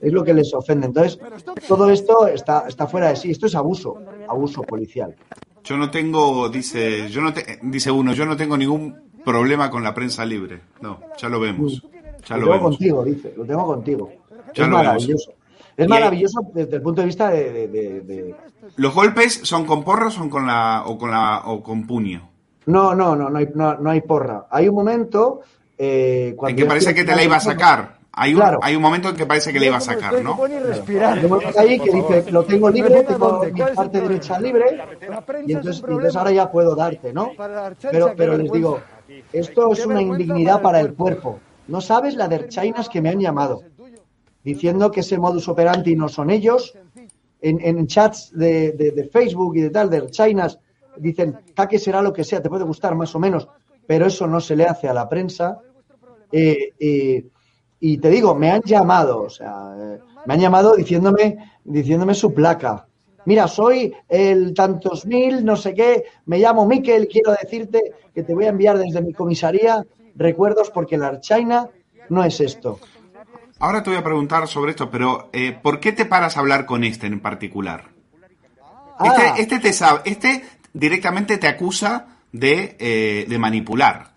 [0.01, 0.87] Es lo que les ofende.
[0.87, 1.19] Entonces,
[1.67, 3.31] todo esto está, está fuera de sí.
[3.31, 5.15] Esto es abuso, abuso policial.
[5.63, 9.83] Yo no tengo, dice, yo no te, dice uno, yo no tengo ningún problema con
[9.83, 10.61] la prensa libre.
[10.81, 11.81] No, ya lo vemos.
[12.27, 14.11] Ya lo, tengo contigo, dice, lo tengo contigo.
[14.53, 15.33] es maravilloso.
[15.75, 18.35] Es maravilloso desde el punto de vista de,
[18.75, 22.29] ¿Los golpes son con porra o son con la o con la o con puño?
[22.65, 24.47] No, no, no, no hay, no, hay porra.
[24.49, 25.41] Hay un momento
[25.77, 28.03] eh, cuando en que parece que te la iba a sacar.
[28.15, 30.37] Hay un, hay un momento en que parece que le iba a sacar, ¿no?
[31.57, 34.65] ahí que dice, lo tengo libre, tengo mi parte derecha libre,
[35.47, 37.31] y entonces, entonces ahora ya puedo darte, ¿no?
[37.89, 38.79] Pero, pero les digo,
[39.31, 41.39] esto es una indignidad para el cuerpo.
[41.67, 43.63] No sabes la de chinas que me han llamado,
[44.43, 46.73] diciendo que ese modus operandi no son ellos.
[47.41, 50.59] En, chats de, de, Facebook y de tal, de chinas,
[50.97, 51.37] dicen,
[51.69, 53.49] que será lo que sea, te puede gustar más o menos,
[53.85, 55.59] pero eso no se le hace a la prensa.
[56.31, 57.25] Eh, eh,
[57.79, 62.33] y te digo, me han llamado, o sea, eh, me han llamado diciéndome, diciéndome su
[62.33, 62.87] placa.
[63.25, 68.33] Mira, soy el tantos mil, no sé qué, me llamo Miquel, quiero decirte que te
[68.33, 69.85] voy a enviar desde mi comisaría
[70.15, 71.69] recuerdos porque la Archaina
[72.09, 72.79] no es esto.
[73.63, 76.65] Ahora te voy a preguntar sobre esto, pero eh, ¿por qué te paras a hablar
[76.65, 77.85] con este en particular?
[78.99, 79.35] Este, ah.
[79.37, 80.43] este, te sabe, este
[80.73, 84.11] directamente te acusa de, eh, de manipular.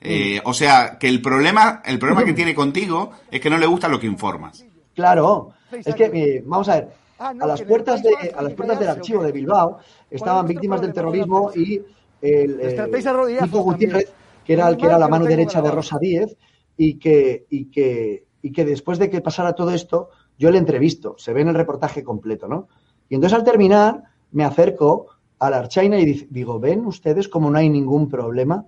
[0.00, 3.66] Eh, o sea, que el problema, el problema que tiene contigo es que no le
[3.66, 4.64] gusta lo que informas.
[4.94, 6.88] Claro, es que, eh, vamos a ver,
[7.18, 11.50] a las puertas de, a las puertas del archivo de Bilbao estaban víctimas del terrorismo
[11.52, 11.82] y
[12.20, 14.12] el eh, Gutiérrez,
[14.44, 16.36] que era el que era la mano derecha de Rosa Díez,
[16.76, 21.14] y que, y que, y que después de que pasara todo esto, yo le entrevisto,
[21.18, 22.68] se ve en el reportaje completo, ¿no?
[23.08, 25.06] Y entonces al terminar, me acerco
[25.38, 28.66] a la Archaina y digo, ¿ven ustedes cómo no hay ningún problema?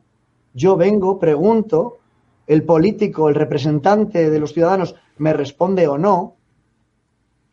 [0.53, 1.99] Yo vengo, pregunto,
[2.47, 6.37] el político, el representante de los ciudadanos me responde o no,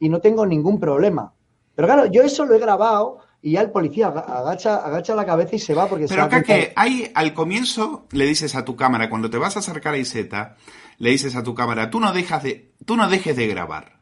[0.02, 1.32] y no tengo ningún problema.
[1.76, 5.56] Pero claro, yo eso lo he grabado y ya el policía agacha, agacha la cabeza
[5.56, 9.10] y se va porque Pero acá que hay, al comienzo le dices a tu cámara,
[9.10, 10.58] cuando te vas a acercar a Iseta,
[11.02, 13.94] le dices a tu cámara, tú no dejas de, tú no dejes de grabar.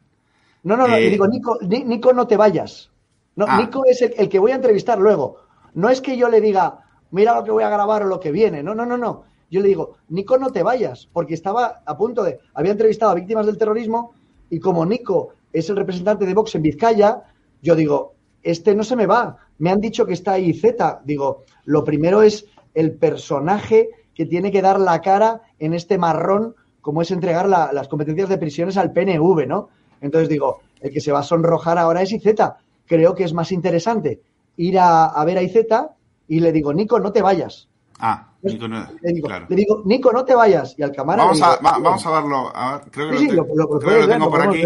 [0.64, 2.90] No, no, no, le eh, digo, Nico, Nico, no te vayas.
[3.36, 3.58] No, ah.
[3.58, 5.38] Nico es el, que voy a entrevistar luego.
[5.72, 6.80] No es que yo le diga,
[7.10, 8.62] mira lo que voy a grabar o lo que viene.
[8.62, 9.24] No, no, no, no.
[9.50, 12.38] Yo le digo, Nico, no te vayas, porque estaba a punto de.
[12.52, 14.12] Había entrevistado a víctimas del terrorismo
[14.50, 17.22] y como Nico es el representante de Vox en Vizcaya,
[17.62, 19.38] yo digo, este no se me va.
[19.56, 21.00] Me han dicho que está ahí Z.
[21.06, 22.44] Digo, lo primero es
[22.74, 27.88] el personaje que tiene que dar la cara en este marrón, como es entregar las
[27.88, 29.68] competencias de prisiones al PNV, ¿no?
[30.00, 32.34] Entonces digo, el que se va a sonrojar ahora es IZ.
[32.86, 34.20] Creo que es más interesante
[34.56, 35.56] ir a, ver a IZ
[36.28, 37.68] y le digo, Nico, no te vayas.
[37.98, 40.74] Ah, Nico no, le, digo, le digo, Nico, no te vayas.
[40.78, 41.24] Y al cámara.
[41.24, 42.50] Vamos, a, vamos a verlo.
[42.54, 43.44] A ver, creo que lo,
[44.08, 44.62] tengo por aquí.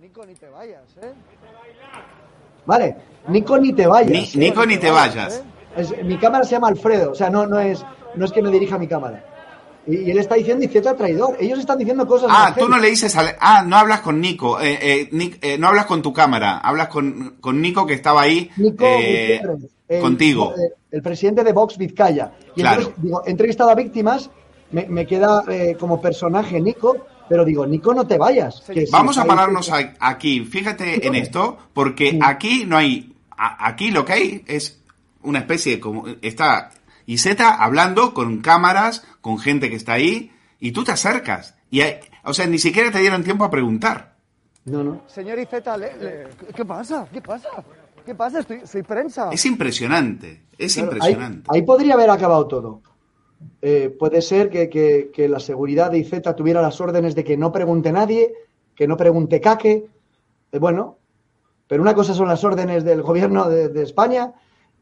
[0.00, 1.12] Nico, ni te vayas, ¿eh?
[2.66, 2.96] Vale,
[3.28, 4.34] Nico, ni te vayas.
[4.34, 5.42] Nico, ni te vayas.
[6.04, 8.78] mi cámara se llama Alfredo, o sea, no, no, es, no es que me dirija
[8.78, 9.24] mi cámara.
[9.86, 11.36] Y, él está diciendo a traidor.
[11.40, 12.28] Ellos están diciendo cosas.
[12.30, 13.16] Ah, tú no le dices.
[13.40, 14.60] ah, no hablas con Nico.
[14.60, 16.58] Eh, eh, eh, no hablas con tu cámara.
[16.58, 18.48] Hablas con, con Nico que estaba ahí.
[18.56, 18.86] Nico
[20.00, 20.54] contigo.
[20.90, 22.32] El, presidente de Vox Vizcaya.
[22.54, 24.30] Y entonces, digo, he entrevistado a víctimas.
[24.70, 25.44] Me, me queda
[25.78, 26.96] como personaje Nico
[27.28, 28.62] pero digo, Nico, no te vayas.
[28.90, 29.70] Vamos a pararnos
[30.00, 30.44] aquí.
[30.44, 33.11] Fíjate en esto, porque aquí no hay.
[33.58, 34.80] Aquí lo que hay es
[35.22, 35.80] una especie de.
[35.80, 36.70] como Está
[37.06, 40.30] Iseta hablando con cámaras, con gente que está ahí,
[40.60, 41.56] y tú te acercas.
[41.70, 41.82] Y
[42.24, 44.14] o sea, ni siquiera te dieron tiempo a preguntar.
[44.64, 45.02] No, no.
[45.08, 45.76] Señor Iseta,
[46.54, 47.06] ¿qué pasa?
[47.12, 47.48] ¿Qué pasa?
[48.06, 48.40] ¿Qué pasa?
[48.40, 49.30] Estoy, soy prensa.
[49.32, 51.48] Es impresionante, es impresionante.
[51.52, 52.82] ahí podría haber acabado todo.
[53.60, 57.92] Eh, puede ser que, la seguridad de IZ tuviera las órdenes de que no pregunte
[57.92, 58.32] nadie,
[58.74, 59.86] que no pregunte caque.
[60.50, 60.98] Eh, bueno,
[61.66, 64.32] pero una cosa son las órdenes del gobierno de, España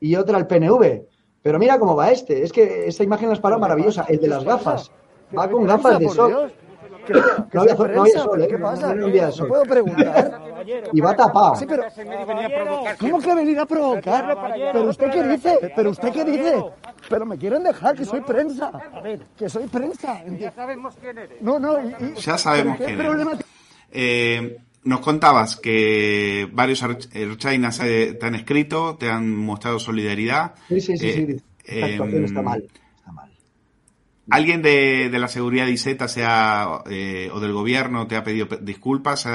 [0.00, 1.02] y otra el PNV.
[1.42, 2.42] Pero mira cómo va este.
[2.42, 4.04] Es que esta imagen las parado maravillosa.
[4.08, 4.90] El de las gafas.
[5.36, 6.52] Va con gafas de sol.
[7.52, 8.48] no, había, no había sol, ¿eh?
[8.48, 8.94] ¿Qué pasa?
[8.94, 9.48] No, había sol.
[9.48, 10.40] ¿Puedo preguntar?
[10.92, 11.56] Y va tapado.
[11.56, 11.84] Sí, pero...
[12.98, 14.36] ¿Cómo que venir a provocar?
[14.72, 15.72] ¿Pero usted qué dice?
[15.74, 16.64] ¿Pero usted qué dice?
[17.08, 18.70] Pero me quieren dejar, que soy prensa.
[19.36, 20.22] Que soy prensa.
[20.38, 21.40] Ya sabemos quién eres.
[21.40, 21.78] No, no.
[22.16, 23.38] ya sabemos quién eres.
[23.92, 30.54] Eh, nos contabas que varios Erchainas te han escrito, te han mostrado solidaridad.
[30.68, 31.12] Sí, sí, sí.
[31.12, 31.36] sí.
[31.66, 32.66] Eh, está mal.
[34.30, 39.26] ¿Alguien de, la seguridad de ISETA sea, eh, o del gobierno te ha pedido disculpas?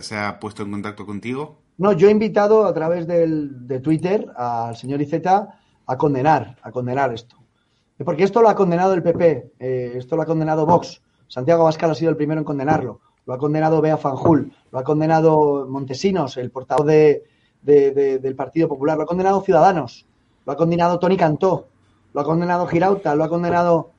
[0.00, 1.58] ¿Se ha, puesto en contacto contigo?
[1.76, 7.12] No, yo he invitado a través de Twitter al señor Iseta a condenar, a condenar
[7.12, 7.36] esto.
[8.04, 11.02] Porque esto lo ha condenado el PP, eh, esto lo ha condenado Vox.
[11.26, 13.00] Santiago Abascal ha sido el primero en condenarlo.
[13.28, 19.02] Lo ha condenado Bea Fanjul, lo ha condenado Montesinos, el portavoz del Partido Popular, lo
[19.02, 20.06] ha condenado Ciudadanos,
[20.46, 21.68] lo ha condenado Tony Cantó,
[22.14, 23.90] lo ha condenado Girauta, lo ha condenado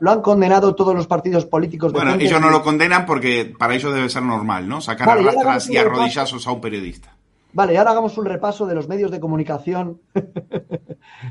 [0.00, 1.92] lo han condenado todos los partidos políticos.
[1.92, 4.80] De bueno, ellos no lo condenan porque para ellos debe ser normal, ¿no?
[4.80, 7.13] Sacar a rastras y arrodillazos a un periodista.
[7.54, 10.00] Vale, y ahora hagamos un repaso de los medios de comunicación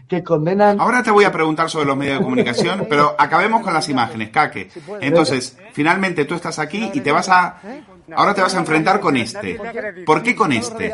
[0.08, 0.80] que condenan.
[0.80, 4.30] Ahora te voy a preguntar sobre los medios de comunicación, pero acabemos con las imágenes,
[4.30, 4.70] Caque.
[5.02, 7.58] Entonces, finalmente tú estás aquí y te vas a.
[8.16, 9.60] Ahora te vas a enfrentar con este.
[10.06, 10.94] ¿Por qué con este?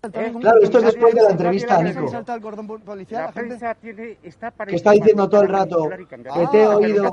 [0.00, 2.10] Claro, esto es después de la entrevista a Nico.
[4.66, 7.12] Que está diciendo todo el rato que te he oído.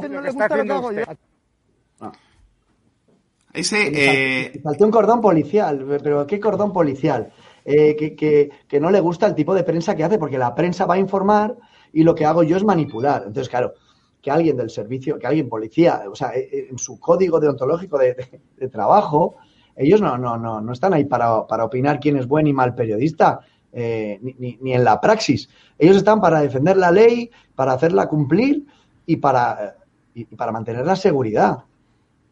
[3.60, 3.92] Ese.
[3.94, 4.62] Eh...
[4.80, 7.32] Un cordón policial, pero ¿qué cordón policial?
[7.66, 10.56] Eh, que, que, que, no le gusta el tipo de prensa que hace, porque la
[10.56, 11.58] prensa va a informar
[11.92, 13.24] y lo que hago yo es manipular.
[13.28, 13.74] Entonces, claro,
[14.22, 18.14] que alguien del servicio, que alguien policía, o sea, eh, en su código deontológico de,
[18.14, 19.36] de, de trabajo,
[19.78, 22.74] ellos no, no, no, no están ahí para, para opinar quién es buen y mal
[22.74, 23.42] periodista,
[23.72, 25.50] eh, ni, ni, en la praxis.
[25.78, 28.66] Ellos están para defender la ley, para hacerla cumplir
[29.06, 29.76] y para,
[30.16, 31.60] y, para mantener la seguridad.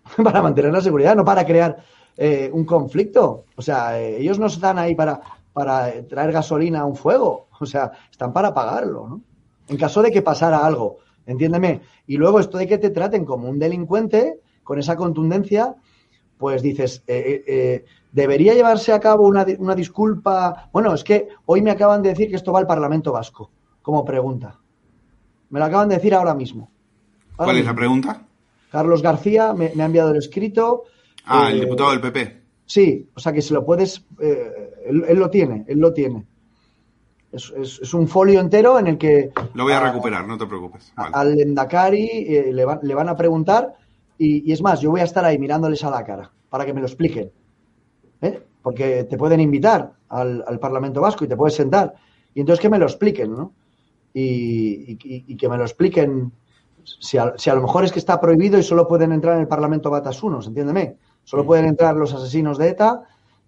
[0.24, 1.78] para mantener la seguridad, no para crear
[2.18, 3.45] eh, un conflicto.
[3.56, 5.20] O sea, eh, ellos no están ahí para,
[5.53, 9.22] para traer gasolina a un fuego, o sea, están para pagarlo, ¿no?
[9.68, 11.82] En caso de que pasara algo, entiéndeme.
[12.06, 15.76] Y luego esto de que te traten como un delincuente, con esa contundencia,
[16.38, 20.70] pues dices, eh, ¿debería llevarse a cabo una, una, disculpa?
[20.72, 23.49] Bueno, es que hoy me acaban de decir que esto va al Parlamento Vasco,
[23.82, 24.60] como pregunta.
[25.49, 26.70] Me lo acaban de decir ahora mismo.
[27.36, 28.22] ¿Cuál es la pregunta?
[28.76, 30.84] Carlos García me, ha enviado el escrito.
[31.26, 32.41] Ah, el eh, diputado del PP.
[32.65, 34.03] Sí, o sea que se lo puedes.
[34.19, 34.51] Eh,
[34.88, 36.26] él, lo tiene, él lo tiene.
[37.32, 39.32] Es, un folio entero en el que.
[39.53, 40.91] Lo voy a, recuperar, no te preocupes.
[40.97, 43.76] Al Endacari eh, le, van a preguntar
[44.17, 46.82] y, es más, yo voy a estar ahí mirándoles a la cara para que me
[46.82, 47.32] lo expliquen.
[48.61, 51.93] Porque te pueden invitar al, Parlamento Vasco y te puedes sentar.
[52.34, 53.53] Y entonces que me lo expliquen, ¿no?
[54.13, 56.34] y que me lo expliquen
[56.99, 59.89] si a, lo mejor es que está prohibido y solo pueden entrar en el Parlamento
[59.89, 60.97] Batasunos, entiéndeme.
[61.23, 63.03] Solo pueden entrar los asesinos de ETA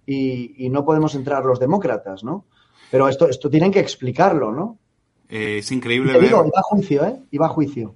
[0.06, 2.46] y, no podemos entrar los demócratas, ¿no?
[2.90, 4.80] Pero esto, esto tienen que explicarlo, ¿no?
[5.30, 6.24] Eh, es increíble ver...
[6.24, 7.16] Digo, a juicio, ¿eh?
[7.32, 7.96] Iba a juicio.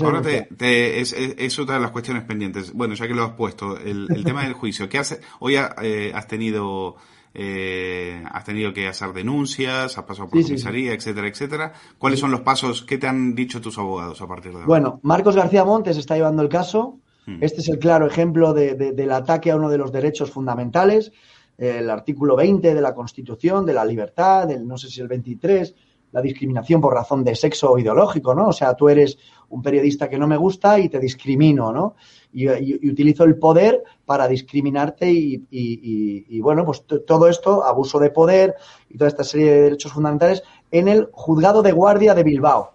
[0.00, 2.72] Ahora te, es, otra de las cuestiones pendientes.
[2.72, 4.88] Bueno, ya que lo has puesto, el, tema del juicio.
[4.88, 5.20] ¿Qué hace?
[5.38, 6.96] Hoy eh, has tenido
[7.38, 11.72] eh, has tenido que hacer denuncias, has pasado por comisaría, etcétera, etcétera.
[11.98, 12.82] ¿Cuáles son los pasos?
[12.82, 14.66] ¿Qué te han dicho tus abogados a partir de ahora?
[14.66, 16.98] Bueno, Marcos García Montes está llevando el caso.
[17.26, 17.36] Hmm.
[17.42, 21.12] Este es el claro ejemplo del ataque a uno de los derechos fundamentales,
[21.58, 25.74] el artículo 20 de la Constitución, de la libertad, del no sé si el 23,
[26.12, 28.48] la discriminación por razón de sexo ideológico, ¿no?
[28.48, 29.18] O sea, tú eres
[29.50, 31.96] un periodista que no me gusta y te discrimino, ¿no?
[32.38, 38.54] Y, utilizo el poder para discriminarte y, bueno, pues todo esto, abuso de poder
[38.90, 42.74] y toda esta serie de derechos fundamentales en el juzgado de guardia de Bilbao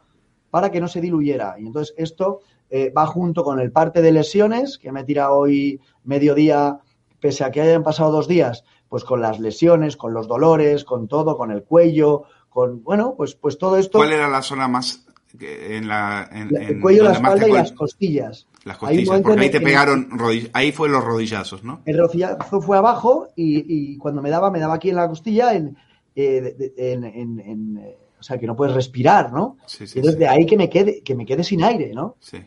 [0.49, 1.57] para que no se diluyera.
[1.59, 2.39] Y entonces esto
[2.71, 6.79] eh, va junto con el parte de lesiones que me tira hoy mediodía,
[7.19, 11.07] pese a que hayan pasado dos días, pues con las lesiones, con los dolores, con
[11.07, 13.99] todo, con el cuello, con, bueno, pues, pues todo esto.
[13.99, 15.05] ¿Cuál era la zona más
[15.39, 18.47] en la el cuello, la espalda y las costillas.
[18.63, 20.09] Las costillas, porque ahí te pegaron,
[20.53, 21.81] ahí fue los rodillazos, ¿no?
[21.85, 25.75] El rodillazo fue abajo y, cuando me daba, me daba aquí en la costilla, en,
[26.15, 29.57] eh, en, eh, o sea, que no puedes respirar, ¿no?
[29.65, 32.17] Sí, sí, y desde ahí que me quede, que me quede sin aire, ¿no?
[32.19, 32.37] Sí.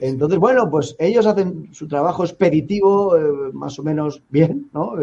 [0.00, 4.94] Entonces, bueno, pues ellos hacen su trabajo expeditivo eh, más o menos bien, ¿no?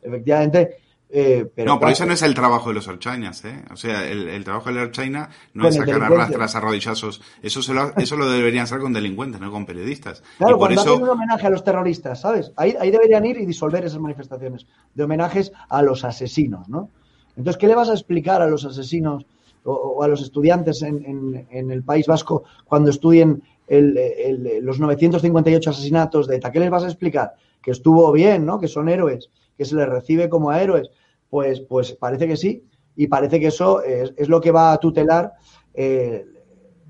[0.00, 0.78] efectivamente,
[1.10, 3.64] eh, no, pero eso no es el trabajo de los archainas, ¿eh?
[3.72, 7.22] O sea, el, trabajo de los archainas no es sacar arrastras, arrodillazos.
[7.42, 10.22] Eso, se lo, eso lo deberían hacer con delincuentes, no con periodistas.
[10.36, 10.92] Claro, y por cuando eso...
[10.92, 12.52] hacen un homenaje a los terroristas, ¿sabes?
[12.56, 16.90] Ahí, ahí deberían ir y disolver esas manifestaciones de homenajes a los asesinos, ¿no?
[17.36, 19.24] Entonces, ¿qué le vas a explicar a los asesinos
[19.64, 26.26] o, a los estudiantes en, en, el País Vasco cuando estudien el, los 958 asesinatos
[26.26, 26.52] de ETA?
[26.52, 27.34] ¿Qué les vas a explicar?
[27.62, 28.58] Que estuvo bien, ¿no?
[28.58, 30.88] Que son héroes que se les recibe como a héroes,
[31.28, 35.34] pues, pues parece que sí, y parece que eso es, lo que va a tutelar
[35.74, 36.24] eh,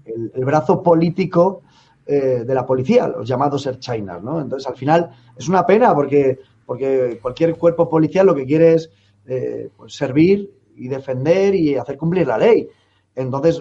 [0.05, 1.63] el, brazo político
[2.07, 4.41] eh, de la policía, los llamados Erchainas, ¿no?
[4.41, 8.91] Entonces, al final, es una pena porque, porque cualquier cuerpo policial lo que quiere es
[9.27, 12.69] eh, pues, servir y defender y hacer cumplir la ley.
[13.15, 13.61] Entonces,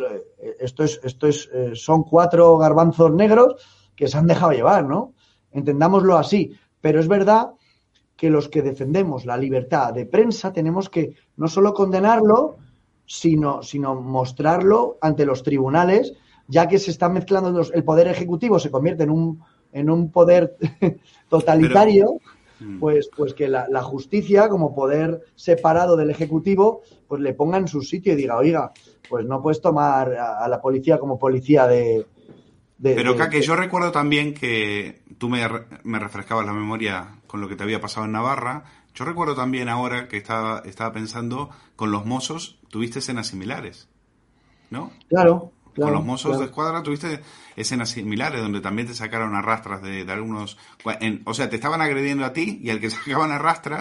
[0.60, 3.56] esto es, esto es, son cuatro garbanzos negros
[3.96, 5.16] que se han dejado llevar, ¿no?
[5.52, 6.54] Entendámoslo así.
[6.80, 7.50] Pero es verdad
[8.18, 12.58] que los que defendemos la libertad de prensa tenemos que no solo condenarlo,
[13.06, 16.14] sino, sino mostrarlo ante los tribunales,
[16.48, 20.58] ya que se está mezclando el poder ejecutivo, se convierte en un, en un poder
[21.30, 22.20] totalitario,
[22.60, 22.80] mm.
[22.80, 27.82] pues, pues que la, justicia, como poder separado del ejecutivo, pues le ponga en su
[27.82, 28.72] sitio y diga, oiga,
[29.10, 32.06] pues no puedes tomar a, la policía como policía de...
[32.82, 35.48] Pero, que yo recuerdo también que tú me,
[35.84, 38.66] me refrescabas la memoria con lo que te había pasado en Navarra.
[38.94, 43.88] Yo recuerdo también ahora que estaba, estaba pensando, con los mozos tuviste escenas similares,
[44.70, 44.92] ¿no?
[45.10, 45.52] Claro.
[45.76, 47.22] con los mozos de escuadra tuviste
[47.56, 50.58] escenas similares donde también te sacaron arrastras de, algunos...
[51.26, 53.76] o sea, te estaban agrediendo a ti y al que sacaban arrastras